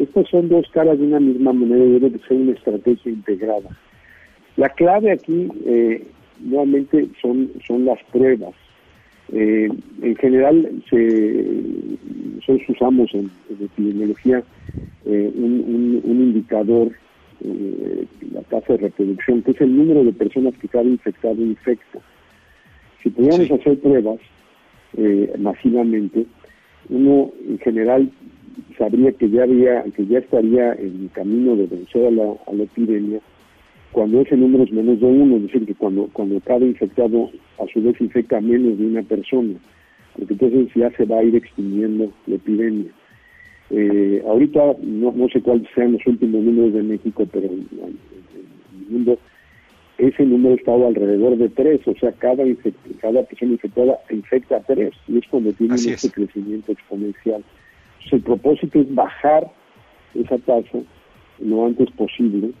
[0.00, 3.68] estas son dos caras de una misma moneda y debe ser una estrategia integrada.
[4.56, 6.06] La clave aquí, eh,
[6.40, 8.54] nuevamente, son, son las pruebas.
[9.32, 9.68] Eh,
[10.02, 11.46] en general, se,
[12.36, 13.30] nosotros usamos en,
[13.60, 14.42] epidemiología
[15.06, 16.92] eh, un, indicador,
[18.32, 21.98] la tasa de reproducción, que es el número de personas que cada infectado infecta.
[23.02, 24.20] Si pudiéramos hacer pruebas
[25.38, 26.26] masivamente,
[26.88, 28.10] uno en general
[28.78, 32.62] sabría que ya había, que ya estaría en camino de vencer a la, a la
[32.62, 33.20] epidemia
[33.92, 37.66] cuando ese número es menos de uno, es decir, que cuando, cuando cada infectado a
[37.72, 39.54] su vez infecta menos de una persona,
[40.16, 42.90] porque entonces ya se va a ir extinguiendo la epidemia.
[43.70, 48.86] Eh, ahorita no, no sé cuáles sean los últimos números de México, pero en, el
[48.88, 49.18] mundo
[49.98, 52.44] ese número estaba alrededor de tres, o sea, cada,
[53.00, 57.44] cada persona infectada infecta a tres, y es cuando tiene este crecimiento exponencial.
[58.10, 59.50] El propósito es bajar
[60.14, 60.78] esa tasa
[61.38, 62.52] lo antes posible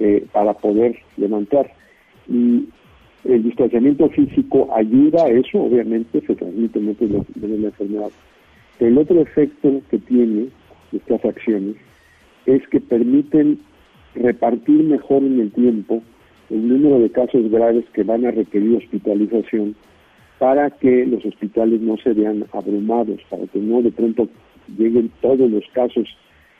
[0.00, 1.72] eh, para poder levantar.
[2.28, 2.68] Y
[3.24, 8.10] el distanciamiento físico ayuda a eso, obviamente, se transmite mucho de la enfermedad.
[8.78, 10.48] El otro efecto que tiene
[10.92, 11.76] estas acciones
[12.46, 13.58] es que permiten
[14.14, 16.02] repartir mejor en el tiempo
[16.50, 19.74] el número de casos graves que van a requerir hospitalización
[20.38, 24.28] para que los hospitales no se vean abrumados, para que no de pronto
[24.78, 26.06] lleguen todos los casos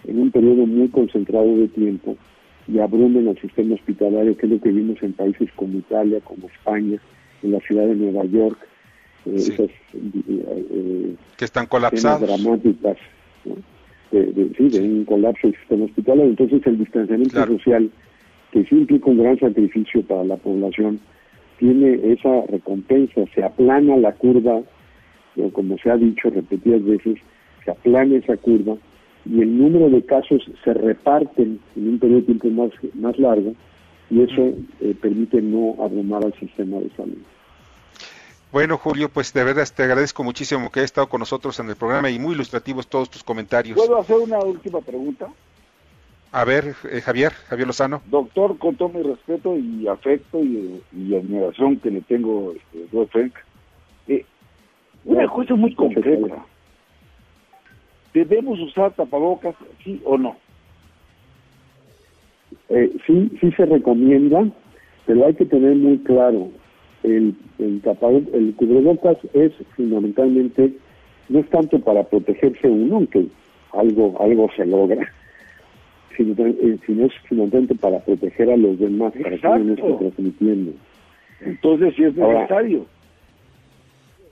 [0.05, 2.17] en un periodo muy concentrado de tiempo
[2.69, 6.49] y abrumen al sistema hospitalario, que es lo que vimos en países como Italia, como
[6.49, 6.99] España,
[7.43, 8.59] en la ciudad de Nueva York,
[9.27, 12.23] eh, esas eh, que están colapsados.
[12.23, 12.97] dramáticas,
[14.11, 16.31] de, sí, de un colapso del sistema hospitalario.
[16.31, 17.91] Entonces el distanciamiento social,
[18.51, 20.99] que sí implica un gran sacrificio para la población,
[21.59, 24.61] tiene esa recompensa, se aplana la curva,
[25.53, 27.19] como se ha dicho repetidas veces,
[27.65, 28.77] se aplana esa curva
[29.29, 33.55] y el número de casos se reparten en un periodo de tiempo más, más largo
[34.11, 37.19] y eso eh, permite no abrumar al sistema de salud.
[38.53, 41.77] Bueno, Julio, pues de verdad te agradezco muchísimo que hayas estado con nosotros en el
[41.77, 43.77] programa y muy ilustrativos todos tus comentarios.
[43.77, 45.29] ¿Puedo hacer una última pregunta?
[46.33, 48.03] A ver, eh, Javier, Javier Lozano.
[48.07, 50.83] Doctor, con todo mi respeto y afecto y,
[51.15, 53.33] admiración que le tengo, este, Frank,
[54.09, 54.25] eh,
[55.05, 56.45] una cosa muy concreta.
[58.17, 60.37] ¿Debemos usar tapabocas, sí o no?
[62.71, 64.49] Eh, sí, sí se recomienda,
[65.05, 66.49] pero hay que tener muy claro,
[67.03, 67.83] el, el,
[68.33, 70.73] el cubrebocas es fundamentalmente,
[71.29, 73.27] no es tanto para protegerse uno, aunque
[73.75, 75.13] algo, algo se logra,
[76.17, 80.73] sino, eh, es fundamentalmente para proteger a los demás, para que no esté transmitiendo.
[81.43, 82.87] Entonces, si es necesario.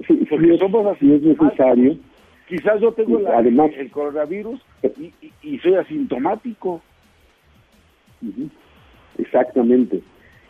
[0.08, 0.26] sí,
[0.58, 1.98] somos así, es necesario.
[2.48, 4.60] Quizás yo tengo el coronavirus
[5.42, 6.82] y, soy asintomático.
[9.18, 10.02] Exactamente.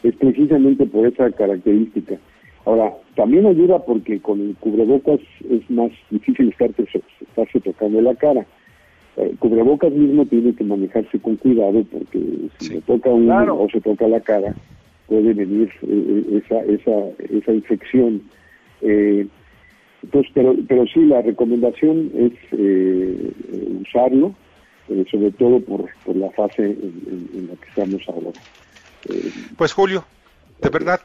[0.03, 2.17] Es precisamente por esa característica.
[2.65, 6.85] Ahora, también ayuda porque con el cubrebocas es más difícil estarse,
[7.21, 8.45] estarse tocando la cara.
[9.17, 12.21] El eh, cubrebocas mismo tiene que manejarse con cuidado porque
[12.59, 14.55] si se toca uno o se toca la cara,
[15.07, 18.23] puede venir eh, eh, esa, esa, esa infección.
[18.81, 19.27] Eh,
[20.05, 23.33] entonces, pero, pero sí, la recomendación es eh,
[23.81, 24.35] usarlo,
[24.89, 28.39] eh, sobre todo por, por la fase en, la que estamos ahora.
[29.09, 30.05] Eh, pues Julio,
[30.61, 31.01] de verdad,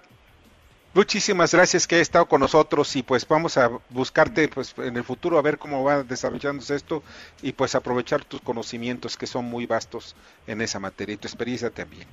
[0.93, 5.03] muchísimas gracias que hayas estado con nosotros y pues vamos a buscarte pues en el
[5.03, 7.01] futuro a ver cómo va desarrollándose esto
[7.41, 11.69] y pues aprovechar tus conocimientos que son muy vastos en esa materia y tu experiencia
[11.69, 12.05] también.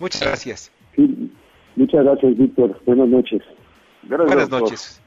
[0.00, 0.72] Muchas gracias.
[1.76, 2.80] muchas gracias, Víctor.
[2.86, 3.42] Buenas noches.
[4.02, 5.00] Buenas noches.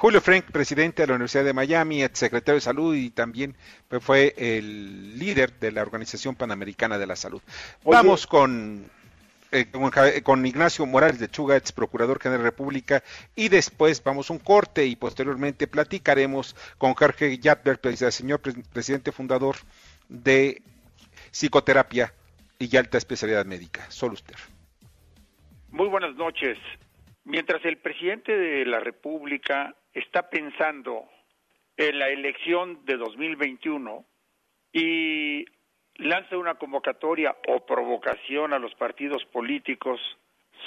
[0.00, 3.54] Julio Frank, presidente de la Universidad de Miami, secretario de Salud y también
[3.86, 7.42] pues, fue el líder de la Organización Panamericana de la Salud.
[7.84, 8.90] Vamos con,
[9.52, 9.66] eh,
[10.22, 13.02] con, Ignacio Morales de Chuga, ex procurador general de la República,
[13.36, 19.56] y después vamos a un corte y posteriormente platicaremos con Jorge Yatberg, señor presidente fundador
[20.08, 20.62] de
[21.30, 22.14] Psicoterapia
[22.58, 23.84] y Alta Especialidad Médica.
[23.90, 24.34] Solo usted.
[25.68, 26.56] Muy buenas noches.
[27.24, 31.08] Mientras el presidente de la República está pensando
[31.76, 34.04] en la elección de 2021
[34.72, 35.44] y
[35.96, 40.00] lanza una convocatoria o provocación a los partidos políticos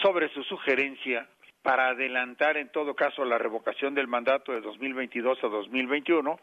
[0.01, 1.27] sobre su sugerencia
[1.63, 6.39] para adelantar en todo caso la revocación del mandato de 2022 a 2021,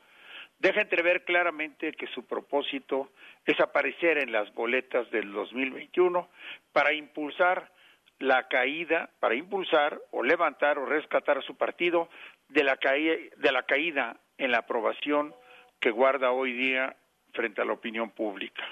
[0.58, 3.10] deja entrever claramente que su propósito
[3.44, 6.28] es aparecer en las boletas del 2021
[6.72, 7.70] para impulsar
[8.18, 12.08] la caída, para impulsar o levantar o rescatar a su partido
[12.50, 15.34] de la, caída, de la caída en la aprobación
[15.80, 16.96] que guarda hoy día
[17.32, 18.62] frente a la opinión pública.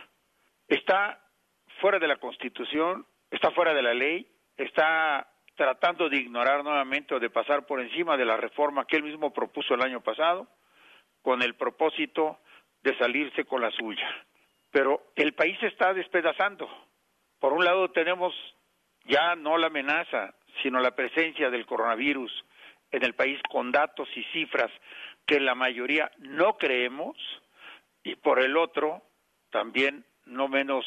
[0.67, 1.21] Está
[1.81, 7.21] fuera de la Constitución, está fuera de la ley, está tratando de ignorar nuevamente o
[7.21, 10.47] de pasar por encima de la reforma que él mismo propuso el año pasado,
[11.23, 12.39] con el propósito
[12.83, 14.09] de salirse con la suya.
[14.71, 16.69] Pero el país está despedazando.
[17.41, 18.35] Por un lado tenemos
[19.05, 22.33] ya no la amenaza, sino la presencia del coronavirus
[22.91, 24.71] en el país con datos y cifras
[25.27, 27.17] que la mayoría no creemos
[28.03, 29.03] y por el otro,
[29.51, 30.87] también no menos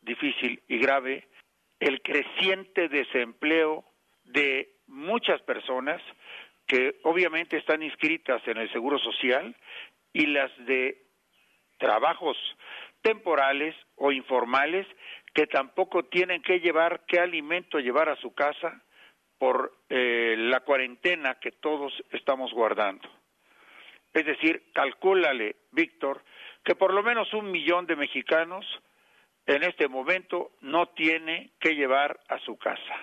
[0.00, 1.28] difícil y grave,
[1.80, 3.84] el creciente desempleo
[4.24, 6.00] de muchas personas
[6.66, 9.54] que obviamente están inscritas en el Seguro Social
[10.12, 11.02] y las de
[11.78, 12.36] trabajos
[13.02, 14.86] temporales o informales
[15.34, 18.82] que tampoco tienen que llevar qué alimento llevar a su casa
[19.42, 23.08] por eh, la cuarentena que todos estamos guardando.
[24.12, 26.22] Es decir, calcúlale, Víctor,
[26.62, 28.64] que por lo menos un millón de mexicanos
[29.46, 32.94] en este momento no tiene que llevar a su casa,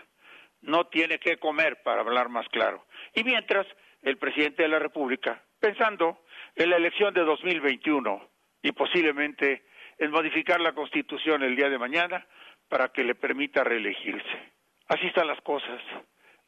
[0.61, 2.85] no tiene que comer, para hablar más claro.
[3.13, 3.67] Y mientras,
[4.01, 6.23] el presidente de la República, pensando
[6.55, 8.29] en la elección de 2021
[8.61, 9.63] y posiblemente
[9.97, 12.25] en modificar la Constitución el día de mañana
[12.69, 14.53] para que le permita reelegirse.
[14.87, 15.81] Así están las cosas.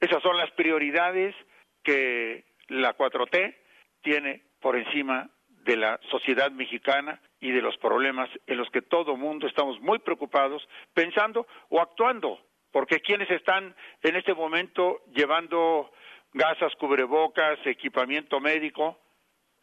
[0.01, 1.35] Esas son las prioridades
[1.83, 3.55] que la 4T
[4.01, 9.15] tiene por encima de la sociedad mexicana y de los problemas en los que todo
[9.15, 12.39] mundo estamos muy preocupados, pensando o actuando,
[12.71, 15.91] porque quienes están en este momento llevando
[16.33, 18.99] gasas, cubrebocas, equipamiento médico,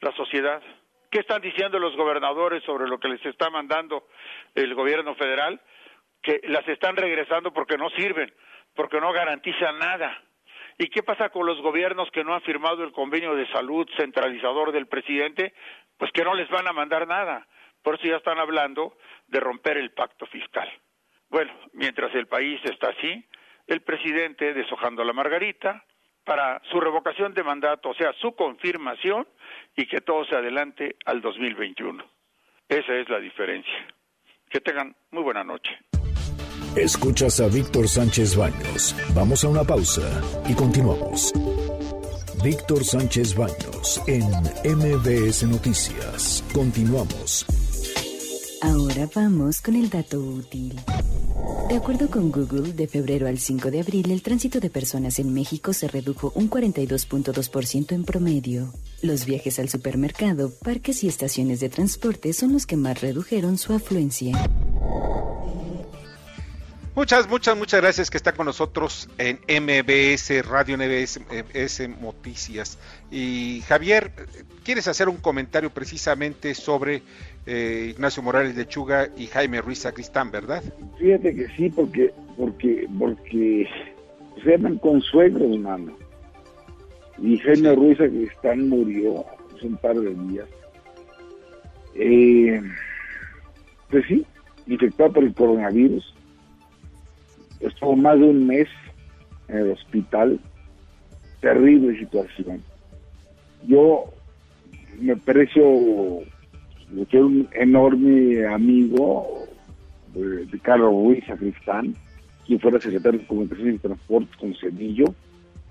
[0.01, 0.62] la sociedad.
[1.11, 4.07] ¿Qué están diciendo los gobernadores sobre lo que les está mandando
[4.55, 5.61] el gobierno federal?
[6.22, 8.32] Que las están regresando porque no sirven,
[8.74, 10.22] porque no garantizan nada.
[10.79, 14.70] ¿Y qué pasa con los gobiernos que no han firmado el convenio de salud centralizador
[14.70, 15.53] del presidente?
[15.97, 17.49] Pues que no les van a mandar nada.
[17.83, 20.68] Por eso ya están hablando de romper el pacto fiscal.
[21.31, 23.24] Bueno, mientras el país está así,
[23.66, 25.85] el presidente deshojando la margarita
[26.24, 29.26] para su revocación de mandato, o sea, su confirmación
[29.74, 32.05] y que todo se adelante al 2021.
[32.68, 33.87] Esa es la diferencia.
[34.49, 35.76] Que tengan muy buena noche.
[36.79, 38.95] Escuchas a Víctor Sánchez Baños.
[39.12, 41.33] Vamos a una pausa y continuamos.
[42.45, 44.22] Víctor Sánchez Baños en
[44.76, 46.45] MBS Noticias.
[46.53, 47.45] Continuamos.
[48.62, 50.79] Ahora vamos con el dato útil.
[51.68, 55.35] De acuerdo con Google, de febrero al 5 de abril el tránsito de personas en
[55.35, 58.72] México se redujo un 42.2% en promedio.
[59.03, 63.72] Los viajes al supermercado, parques y estaciones de transporte son los que más redujeron su
[63.72, 64.49] afluencia.
[66.99, 72.77] Muchas, muchas, muchas gracias que está con nosotros en MBS Radio MBS Noticias.
[73.09, 74.11] Y Javier,
[74.65, 77.03] ¿quieres hacer un comentario precisamente sobre
[77.47, 80.61] eh, Ignacio Morales de Chuga y Jaime Ruiz Sacristán, verdad?
[80.99, 83.69] Fíjate que sí, porque porque porque
[84.43, 85.97] se llaman consuegros, hermano.
[87.23, 89.25] Y Jaime Ruiz Sacristán murió
[89.55, 90.49] hace un par de días.
[91.95, 92.61] Eh,
[93.89, 94.27] pues sí,
[94.67, 96.18] infectado por el coronavirus
[97.61, 98.69] estuvo más de un mes
[99.49, 100.41] en el hospital,
[101.41, 102.63] terrible situación.
[103.67, 104.05] Yo
[105.01, 105.63] me aprecio
[107.11, 109.47] que un enorme amigo
[110.15, 111.95] de, Carlos Ruiz Sacristán,
[112.47, 115.15] quien fuera secretario de Comunicaciones y Transportes con Cedillo,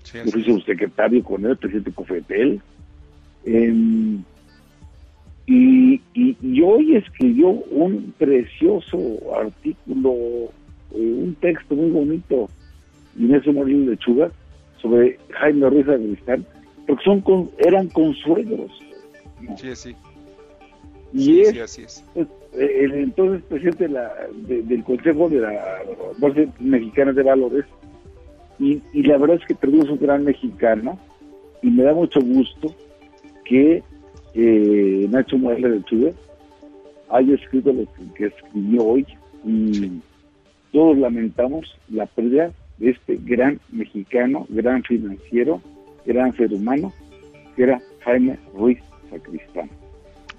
[0.04, 2.60] yo fui su secretario con él, presidente Cofetel.
[3.44, 4.22] Em,
[5.46, 8.98] y, y, y, hoy escribió un precioso
[9.34, 10.50] artículo eh,
[10.90, 12.48] un texto muy bonito,
[13.16, 14.30] Inés de Lechuga,
[14.80, 16.46] sobre Jaime Ruiz Agristán,
[16.86, 18.70] porque son con, eran consuegros.
[19.56, 19.96] Sí, sí.
[21.12, 22.04] Y es, así es.
[22.14, 25.82] Pues, el entonces presidente del Consejo de la
[26.18, 27.64] Bolsa Mexicana de Valores,
[28.58, 30.98] y, y la verdad es que perdimos un gran mexicano,
[31.62, 32.74] y me da mucho gusto
[33.44, 33.82] que
[34.34, 36.14] eh, Nacho Mueller de Chile
[37.10, 37.84] haya escrito lo
[38.14, 39.06] que, escribió hoy,
[39.44, 40.00] y
[40.72, 45.60] todos lamentamos la pérdida de este gran mexicano, gran financiero,
[46.06, 46.92] gran ser humano,
[47.56, 48.78] que era Jaime Ruiz
[49.10, 49.70] Sacristán.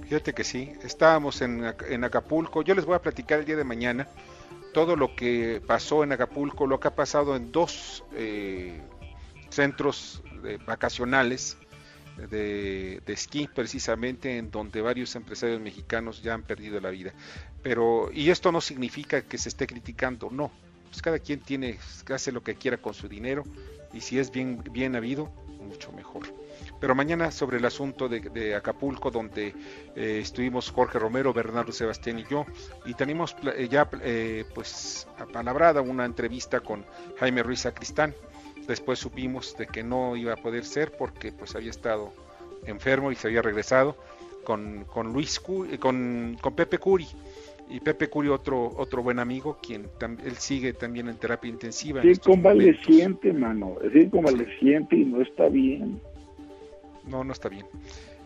[0.06, 1.64] Fíjate que sí, estábamos en,
[2.04, 4.08] Acapulco, yo les voy a platicar el día de mañana
[4.74, 8.80] todo lo que pasó en Acapulco, lo que ha pasado en dos eh,
[9.50, 10.24] centros
[10.66, 11.58] vacacionales
[12.28, 17.14] de, esquí precisamente en donde varios empresarios mexicanos ya han perdido la vida.
[17.62, 20.52] Pero, y esto no significa que se esté criticando, no.
[20.90, 21.78] Pues cada quien tiene,
[22.14, 23.44] hace lo que quiera con su dinero
[23.94, 26.24] y si es bien, bien habido, mucho mejor.
[26.80, 29.54] Pero mañana sobre el asunto de, Acapulco, donde
[29.96, 32.46] eh, estuvimos Jorge Romero, Bernardo Sebastián y yo,
[32.86, 36.86] y tenemos eh, ya eh, pues apalabrada una entrevista con
[37.20, 38.16] Jaime Ruiz Sacristán,
[38.70, 42.14] Después supimos de que no iba a poder ser porque pues había estado
[42.68, 43.98] enfermo y se había regresado
[44.44, 47.08] con, con Luis con, con Pepe Curi
[47.70, 52.02] y Pepe Curi otro otro buen amigo quien él sigue también en terapia intensiva.
[52.02, 56.02] Sí, convaleciente, mano, es convaleciente y no está bien.
[57.06, 57.66] No, no está bien.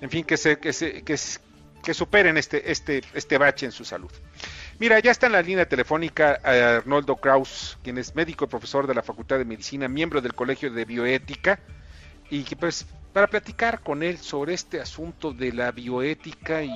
[0.02, 1.16] En fin, que se que se que,
[1.84, 4.12] que superen este este este bache en su salud.
[4.80, 8.96] Mira, ya está en la línea telefónica Arnoldo Kraus, quien es médico y profesor de
[8.96, 11.60] la Facultad de Medicina, miembro del Colegio de Bioética,
[12.30, 16.72] y que pues para platicar con él sobre este asunto de la bioética y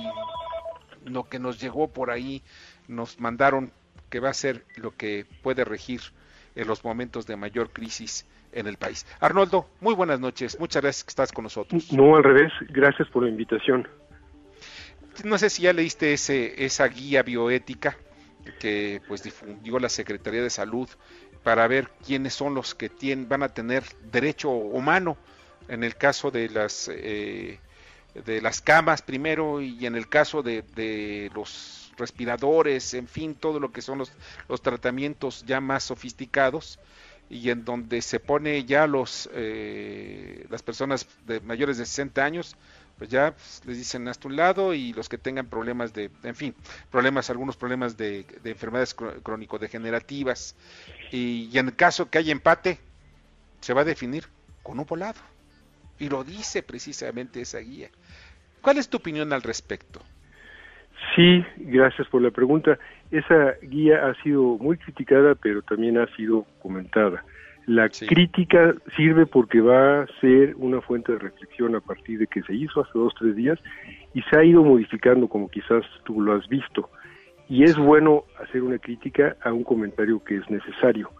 [1.08, 2.42] lo que nos llegó por ahí,
[2.86, 3.72] nos mandaron
[4.10, 6.00] que va a ser lo que puede regir
[6.54, 9.06] en los momentos de mayor crisis en el país.
[9.20, 11.92] Arnoldo, muy buenas noches, muchas gracias que estás con nosotros.
[11.92, 13.86] No, al revés, gracias por la invitación
[15.24, 17.96] no sé si ya leíste ese, esa guía bioética
[18.60, 20.88] que pues difundió la Secretaría de Salud
[21.42, 25.16] para ver quiénes son los que tienen, van a tener derecho humano
[25.68, 27.60] en el caso de las eh,
[28.14, 33.60] de las camas primero y en el caso de, de, los respiradores, en fin, todo
[33.60, 34.12] lo que son los,
[34.48, 36.78] los tratamientos ya más sofisticados
[37.30, 42.56] y en donde se pone ya los eh, las personas de mayores de 60 años
[42.98, 46.34] pues ya pues, les dicen hasta un lado y los que tengan problemas de, en
[46.34, 46.54] fin,
[46.90, 50.56] problemas, algunos problemas de, enfermedades crónico-degenerativas
[51.12, 52.80] y, en el caso que haya empate,
[53.60, 54.28] se va a definir
[54.64, 55.20] con un volado.
[55.98, 57.88] Y lo dice precisamente esa guía.
[58.60, 60.00] ¿Cuál es tu opinión al respecto?
[61.14, 62.78] Sí, gracias por la pregunta.
[63.10, 67.24] Esa guía ha sido muy criticada, pero también ha sido comentada.
[67.66, 72.42] La crítica sirve porque va a ser una fuente de reflexión a partir de que
[72.42, 73.58] se hizo hace dos, tres días
[74.14, 76.88] y se ha ido modificando como quizás tú lo has visto.
[77.46, 81.10] Y es bueno hacer una crítica a un comentario que es necesario.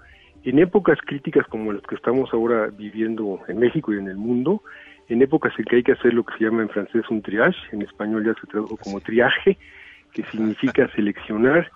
[0.44, 4.62] En épocas críticas como las que estamos ahora viviendo en México y en el mundo,
[5.08, 7.58] en épocas en que hay que hacer lo que se llama en francés un triage,
[7.72, 9.58] en español ya se tradujo como triaje,
[10.12, 11.70] que significa seleccionar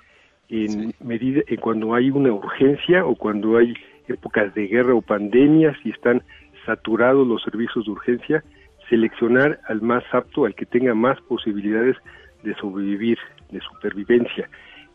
[0.48, 3.74] en medida en cuando hay una urgencia o cuando hay
[4.06, 6.22] épocas de guerra o pandemias y están
[6.66, 8.44] saturados los servicios de urgencia,
[8.88, 11.96] seleccionar al más apto, al que tenga más posibilidades
[12.42, 13.18] de sobrevivir,
[13.50, 14.48] de supervivencia.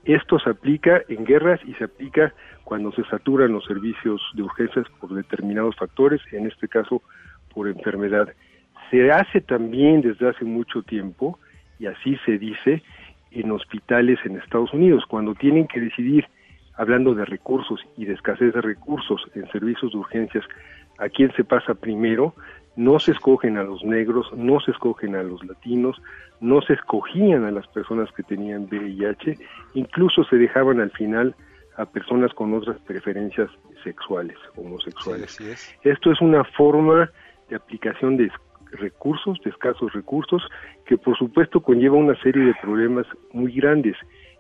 [0.06, 2.34] Esto se aplica en guerras y se aplica
[2.64, 7.02] cuando se saturan los servicios de urgencias por determinados factores, en este caso
[7.54, 8.30] por enfermedad.
[8.90, 11.40] Se hace también desde hace mucho tiempo,
[11.80, 12.84] y así se dice,
[13.32, 16.26] en hospitales en Estados Unidos, cuando tienen que decidir
[16.76, 20.46] hablando de recursos y de escasez de recursos en servicios de urgencias,
[21.00, 22.34] a quién se pasa primero,
[22.78, 26.00] no se escogen a los negros, no se escogen a los latinos,
[26.40, 29.38] no se escogían a las personas que tenían VIH,
[29.74, 31.36] incluso se dejaban al final
[31.76, 33.50] a personas con otras preferencias
[33.84, 35.40] sexuales, homosexuales.
[35.84, 37.12] Esto es una forma
[37.50, 38.32] de aplicación de
[38.72, 40.44] recursos, de escasos recursos,
[40.86, 43.96] que por supuesto conlleva una serie de problemas muy grandes.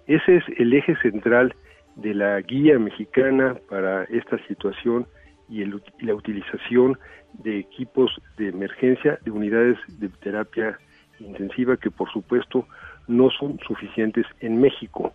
[0.05, 1.55] Ese es el eje central
[1.95, 5.07] de la guía mexicana para esta situación
[5.49, 6.97] y, la utilización
[7.33, 10.77] de equipos de emergencia, de unidades de terapia
[11.19, 12.67] intensiva que por supuesto
[13.07, 15.13] no son suficientes en México.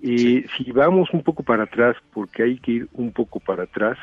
[0.00, 3.98] y Si vamos un poco para atrás, porque hay que ir un poco para atrás,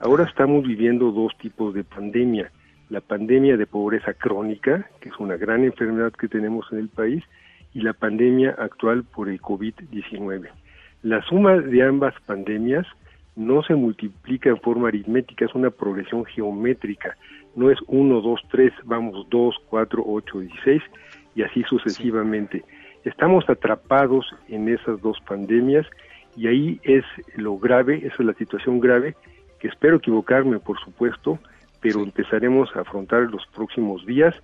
[0.00, 2.50] ahora estamos viviendo dos tipos de pandemia.
[2.90, 7.24] La pandemia de pobreza crónica, que es una gran enfermedad que tenemos en el país,
[7.72, 10.48] y la pandemia actual por el COVID-19.
[11.02, 12.86] La suma de ambas pandemias
[13.36, 17.16] no se multiplica en forma aritmética, es una progresión geométrica.
[17.56, 20.82] No es 1, 2, 3, vamos 2, 4, 8, 16
[21.34, 22.64] y así sucesivamente.
[23.04, 25.86] Estamos atrapados en esas dos pandemias
[26.36, 27.04] y ahí es
[27.36, 29.14] lo grave, esa es la situación grave,
[29.60, 31.38] que espero equivocarme, por supuesto,
[31.80, 34.34] pero empezaremos a afrontar los próximos días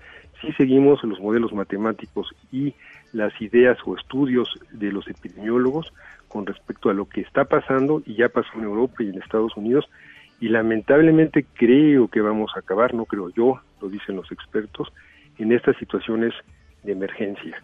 [0.40, 2.74] si seguimos los modelos matemáticos y
[3.12, 5.92] las ideas o estudios de los epidemiólogos
[6.28, 9.56] con respecto a lo que está pasando y ya pasó en Europa y en Estados
[9.56, 9.88] Unidos
[10.40, 14.88] y lamentablemente creo que vamos a acabar, no creo yo, lo dicen los expertos,
[15.38, 16.32] en estas situaciones
[16.82, 17.62] de emergencia.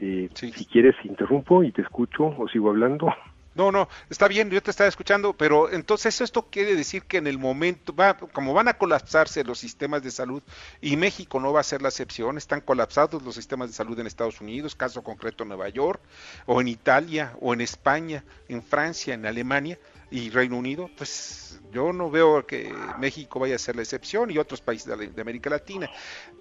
[0.00, 3.12] Eh, si quieres interrumpo y te escucho o sigo hablando.
[3.54, 7.26] No, no, está bien, yo te estaba escuchando, pero entonces esto quiere decir que en
[7.26, 10.42] el momento, va, como van a colapsarse los sistemas de salud,
[10.80, 14.06] y México no va a ser la excepción, están colapsados los sistemas de salud en
[14.06, 16.00] Estados Unidos, caso concreto en Nueva York,
[16.46, 19.78] o en Italia, o en España, en Francia, en Alemania
[20.10, 24.38] y Reino Unido, pues yo no veo que México vaya a ser la excepción y
[24.38, 25.90] otros países de, de América Latina.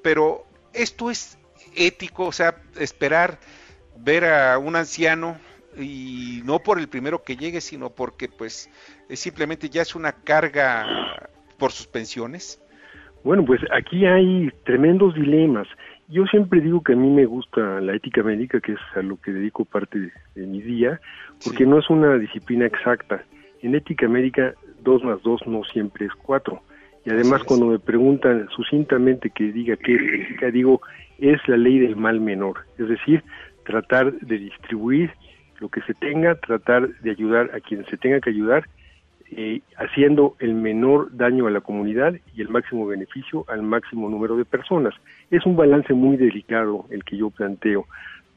[0.02, 1.38] Pero esto es
[1.76, 3.40] ético, o sea, esperar
[3.98, 5.40] ver a un anciano
[5.78, 8.70] y no por el primero que llegue, sino porque pues
[9.10, 12.62] simplemente ya es una carga por sus pensiones.
[13.24, 15.68] Bueno, pues aquí hay tremendos dilemas.
[16.08, 19.18] Yo siempre digo que a mí me gusta la ética médica, que es a lo
[19.22, 21.00] que dedico parte de, mi día,
[21.44, 23.24] porque no es una disciplina exacta.
[23.62, 26.64] En ética médica, dos más dos no siempre es cuatro.
[27.06, 30.82] Y además, cuando me preguntan sucintamente que diga qué es ética, digo,
[31.20, 32.66] es la ley del mal menor.
[32.78, 33.24] Es decir,
[33.64, 35.12] tratar de distribuir
[35.62, 38.68] lo que se tenga, tratar de ayudar a quien se tenga que ayudar,
[39.30, 44.36] eh, haciendo el menor daño a la comunidad y el máximo beneficio al máximo número
[44.36, 44.94] de personas.
[45.30, 47.86] Es un balance muy delicado el que yo planteo.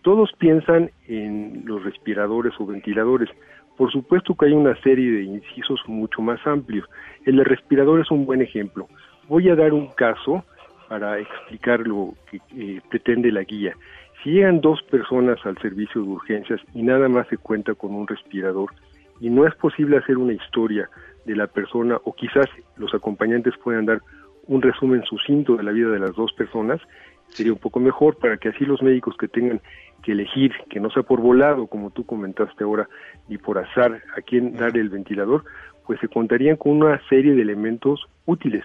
[0.02, 3.30] Todos piensan en los respiradores o ventiladores.
[3.76, 6.86] Por supuesto que hay una serie de incisos mucho más amplios.
[7.24, 8.86] El respirador es un buen ejemplo.
[9.28, 10.44] Voy a dar un caso
[10.88, 13.74] para explicar lo que eh, pretende la guía.
[14.24, 18.08] Si llegan dos personas al servicio de urgencias y nada más se cuenta con un
[18.08, 18.70] respirador
[19.20, 20.88] y no es posible hacer una historia
[21.26, 22.46] de la persona o quizás
[22.78, 24.00] los acompañantes puedan dar
[24.46, 26.80] un resumen sucinto de la vida de las dos personas,
[27.28, 29.60] sería un poco mejor para que así los médicos que tengan
[30.02, 32.88] que elegir, que no sea por volado, como tú comentaste ahora,
[33.28, 35.44] y por azar a quién dar el ventilador,
[35.86, 38.64] pues se contarían con una serie de elementos útiles.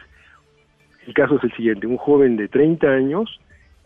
[1.05, 3.39] El caso es el siguiente, un joven de 30 años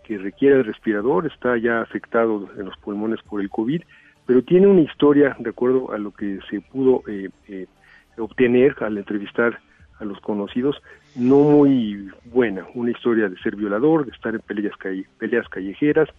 [0.04, 3.82] que requiere el respirador, está ya afectado en los pulmones por el COVID,
[4.26, 7.68] pero tiene una historia, de acuerdo a lo que se pudo eh, eh,
[8.18, 9.60] obtener al entrevistar
[9.99, 10.82] a los conocidos,
[11.16, 14.74] no muy buena, una historia de ser violador, de estar en peleas,
[15.18, 16.10] peleas callejeras,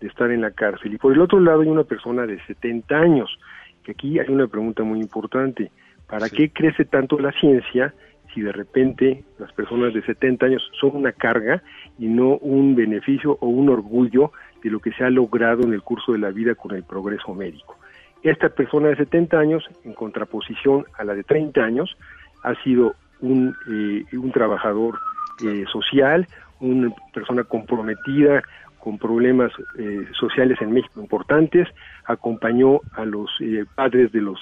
[0.00, 0.94] de estar en la cárcel.
[0.94, 3.38] Y por el otro lado hay una persona de 70 años,
[3.84, 5.70] que aquí hay una pregunta muy importante,
[6.06, 7.94] ¿para qué crece tanto la ciencia
[8.36, 11.62] si de repente las personas de 70 años son una carga
[11.98, 14.30] y no un beneficio o un orgullo
[14.62, 17.34] de lo que se ha logrado en el curso de la vida con el progreso
[17.34, 17.78] médico?
[18.22, 21.96] Esta persona de 70 años, en contraposición a la de 30 años,
[22.42, 24.98] ha sido un, eh, un trabajador
[25.42, 26.26] eh, social,
[26.60, 28.42] una persona comprometida
[28.78, 31.68] con problemas eh, sociales en México importantes,
[32.04, 33.30] acompañó a los
[33.74, 34.38] padres de los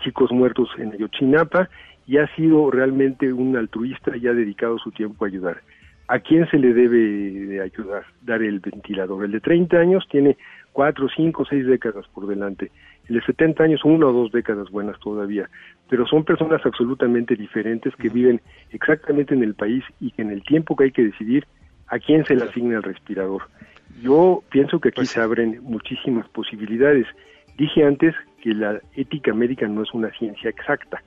[0.00, 1.68] chicos muertos en Ayotzinapa
[2.06, 5.62] y ha sido realmente un altruista y ha dedicado su tiempo a ayudar.
[6.08, 8.04] ¿A quién se le debe de ayudar?
[8.22, 9.24] Dar el ventilador.
[9.24, 10.36] El de 30 años tiene
[10.72, 12.70] 4, 5, 6 décadas por delante.
[13.08, 15.48] El de 70 años, una o dos décadas buenas todavía
[15.88, 18.40] pero son personas absolutamente diferentes que viven
[18.70, 21.46] exactamente en el país y que en el tiempo que hay que decidir
[21.88, 23.42] a quién se le asigna el respirador.
[24.02, 27.06] Yo pienso que aquí pues se abren muchísimas posibilidades.
[27.56, 31.02] Dije antes que la ética médica no es una ciencia exacta.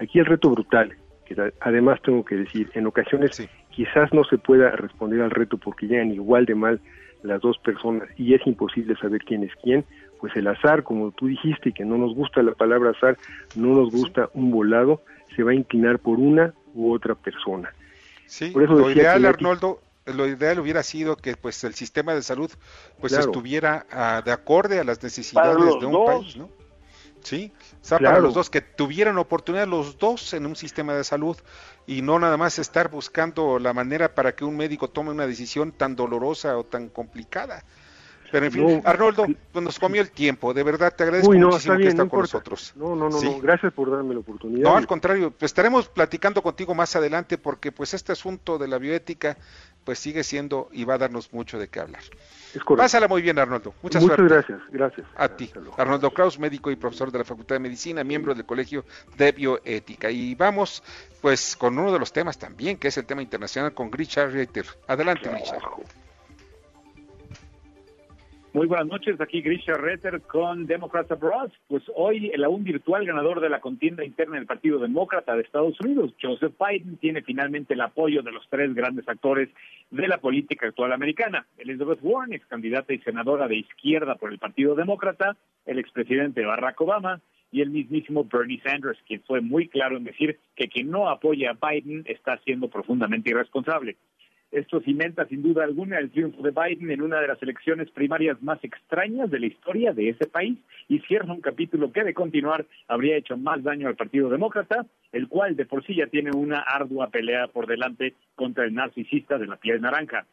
[0.00, 0.96] Aquí el reto brutal,
[1.26, 5.86] que además tengo que decir, en ocasiones quizás no se pueda responder al reto porque
[5.86, 6.80] llegan igual de mal
[7.22, 9.84] las dos personas y es imposible saber quién es quién,
[10.18, 13.18] pues el azar, como tú dijiste, que no nos gusta la palabra azar,
[13.56, 15.02] no nos gusta un volado,
[15.36, 17.72] se va a inclinar por una u otra persona.
[18.24, 22.50] Sí, lo ideal, Arnoldo, lo ideal hubiera sido que pues el sistema de salud
[23.00, 26.59] pues estuviera ah, de acorde a las necesidades de un país, ¿no?
[27.22, 27.52] Sí,
[27.82, 31.36] o sea, para los dos, que tuvieran oportunidad los dos en un sistema de salud
[31.86, 35.72] y no nada más estar buscando la manera para que un médico tome una decisión
[35.72, 37.64] tan dolorosa o tan complicada.
[38.30, 41.88] Pero en fin, Arnoldo, pues nos comió el tiempo, de verdad te agradezco muchísimo que
[41.88, 42.72] estés con nosotros.
[42.76, 44.62] No, no, no, gracias por darme la oportunidad.
[44.62, 48.78] No, al contrario, pues estaremos platicando contigo más adelante porque pues este asunto de la
[48.78, 49.36] bioética
[49.84, 52.02] pues sigue siendo y va a darnos mucho de qué hablar.
[52.54, 53.74] Es Pásala muy bien, Arnoldo.
[53.82, 55.06] Muchas Muchas gracias, gracias.
[55.16, 55.50] A ti.
[55.76, 58.84] Arnoldo Kraus, médico y profesor de la Facultad de Medicina, miembro del Colegio
[59.16, 60.10] de Bioética.
[60.10, 60.82] Y vamos,
[61.20, 64.66] pues, con uno de los temas también, que es el tema internacional con Grisha Reiter.
[64.88, 65.58] Adelante, Grisha.
[68.52, 71.52] Muy buenas noches, aquí Grisha Retter con Democrats Abroad.
[71.68, 75.78] Pues hoy el aún virtual ganador de la contienda interna del Partido Demócrata de Estados
[75.80, 79.50] Unidos, Joseph Biden, tiene finalmente el apoyo de los tres grandes actores
[79.92, 81.46] de la política actual americana.
[81.58, 86.80] Elizabeth Warren, ex candidata y senadora de izquierda por el Partido Demócrata, el expresidente Barack
[86.80, 87.20] Obama
[87.52, 91.52] y el mismísimo Bernie Sanders, quien fue muy claro en decir que quien no apoya
[91.52, 93.96] a Biden está siendo profundamente irresponsable.
[94.50, 98.42] Esto cimenta sin duda alguna el triunfo de Biden en una de las elecciones primarias
[98.42, 102.66] más extrañas de la historia de ese país y cierra un capítulo que de continuar
[102.88, 106.58] habría hecho más daño al Partido Demócrata, el cual de por sí ya tiene una
[106.60, 110.26] ardua pelea por delante contra el narcisista de la piel naranja.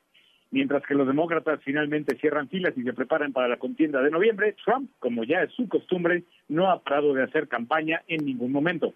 [0.49, 4.55] Mientras que los demócratas finalmente cierran filas y se preparan para la contienda de noviembre,
[4.65, 8.95] Trump, como ya es su costumbre, no ha parado de hacer campaña en ningún momento.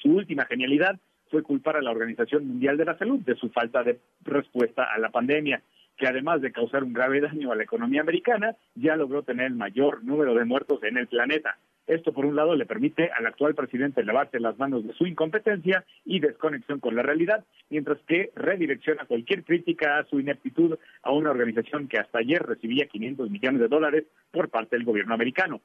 [0.00, 0.98] Su última genialidad
[1.30, 4.98] fue culpar a la Organización Mundial de la Salud de su falta de respuesta a
[4.98, 5.62] la pandemia,
[5.96, 9.54] que además de causar un grave daño a la economía americana, ya logró tener el
[9.54, 11.58] mayor número de muertos en el planeta.
[11.88, 15.84] Esto, por un lado, le permite al actual presidente lavarse las manos de su incompetencia
[16.04, 21.30] y desconexión con la realidad, mientras que redirecciona cualquier crítica a su ineptitud a una
[21.30, 25.62] organización que hasta ayer recibía 500 millones de dólares por parte del gobierno americano.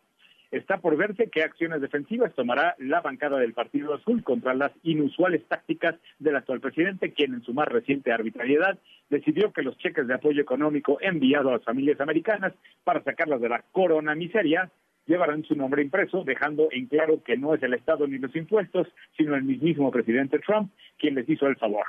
[0.53, 5.43] Está por verse qué acciones defensivas tomará la bancada del Partido Azul contra las inusuales
[5.47, 8.77] tácticas del actual presidente, quien en su más reciente arbitrariedad
[9.09, 13.49] decidió que los cheques de apoyo económico enviados a las familias americanas para sacarlas de
[13.49, 14.69] la corona miseria
[15.07, 18.87] llevarán su nombre impreso, dejando en claro que no es el Estado ni los impuestos,
[19.17, 21.87] sino el mismísimo presidente Trump quien les hizo el favor.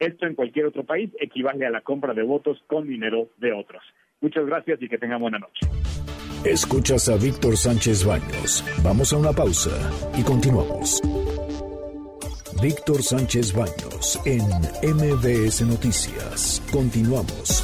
[0.00, 3.84] Esto en cualquier otro país equivale a la compra de votos con dinero de otros.
[4.20, 5.81] Muchas gracias y que tengan buena noche.
[6.44, 8.64] Escuchas a Víctor Sánchez Baños.
[8.82, 9.70] Vamos a una pausa
[10.16, 11.00] y continuamos.
[12.60, 14.42] Víctor Sánchez Baños en
[14.82, 16.60] MBS Noticias.
[16.72, 17.62] Continuamos.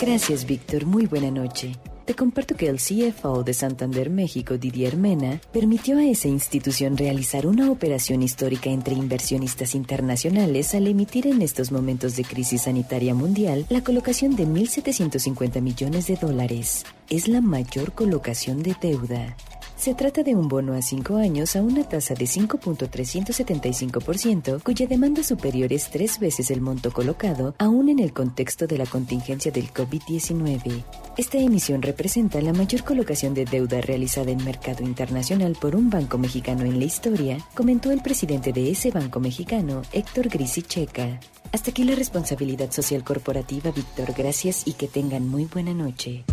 [0.00, 0.86] Gracias, Víctor.
[0.86, 1.76] Muy buena noche.
[2.06, 7.48] Te comparto que el CFO de Santander México, Didier Mena, permitió a esa institución realizar
[7.48, 13.66] una operación histórica entre inversionistas internacionales al emitir en estos momentos de crisis sanitaria mundial
[13.70, 16.84] la colocación de 1.750 millones de dólares.
[17.10, 19.36] Es la mayor colocación de deuda.
[19.76, 25.22] Se trata de un bono a cinco años a una tasa de 5.375%, cuya demanda
[25.22, 29.70] superior es tres veces el monto colocado, aún en el contexto de la contingencia del
[29.72, 30.82] COVID-19.
[31.18, 36.16] Esta emisión representa la mayor colocación de deuda realizada en mercado internacional por un banco
[36.16, 41.20] mexicano en la historia, comentó el presidente de ese banco mexicano, Héctor Grisi Checa.
[41.52, 44.14] Hasta aquí la responsabilidad social corporativa, Víctor.
[44.16, 46.24] Gracias y que tengan muy buena noche.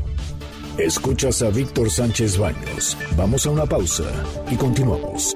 [0.77, 2.97] Escuchas a Víctor Sánchez Baños.
[3.15, 4.05] Vamos a una pausa
[4.49, 5.35] y continuamos.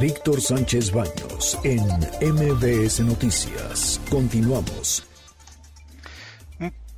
[0.00, 1.80] Víctor Sánchez Baños en
[2.20, 4.00] MBS Noticias.
[4.10, 5.06] Continuamos.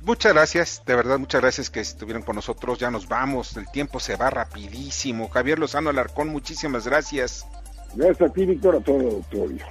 [0.01, 2.79] Muchas gracias, de verdad, muchas gracias que estuvieron con nosotros.
[2.79, 5.29] Ya nos vamos, el tiempo se va rapidísimo.
[5.29, 7.45] Javier Lozano Alarcón, muchísimas gracias.
[7.93, 9.65] Gracias a ti, Víctor, a todo el auditorio.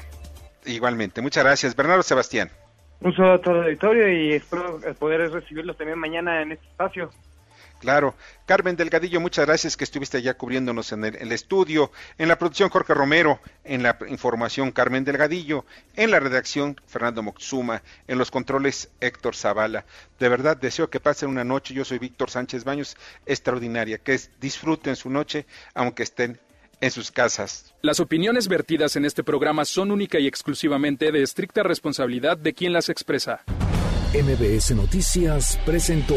[0.66, 1.74] Igualmente, muchas gracias.
[1.74, 2.48] Bernardo Sebastián.
[3.00, 7.10] Un saludo a todo el auditorio y espero poder recibirlos también mañana en este espacio.
[7.80, 8.14] Claro.
[8.46, 11.90] Carmen Delgadillo, muchas gracias que estuviste allá cubriéndonos en el, estudio.
[12.18, 13.40] En la producción, Jorge Romero.
[13.64, 15.64] En la información, Carmen Delgadillo.
[15.94, 17.82] En la redacción, Fernando Moxuma.
[18.06, 19.84] En los controles, Héctor Zavala.
[20.18, 21.74] De verdad, deseo que pasen una noche.
[21.74, 22.96] Yo soy Víctor Sánchez Baños,
[23.26, 23.98] extraordinaria.
[23.98, 26.38] Que disfruten su noche, aunque estén
[26.80, 27.74] en sus casas.
[27.82, 32.72] Las opiniones vertidas en este programa son única y exclusivamente de estricta responsabilidad de quien
[32.72, 33.42] las expresa.
[34.14, 36.16] MBS Noticias presentó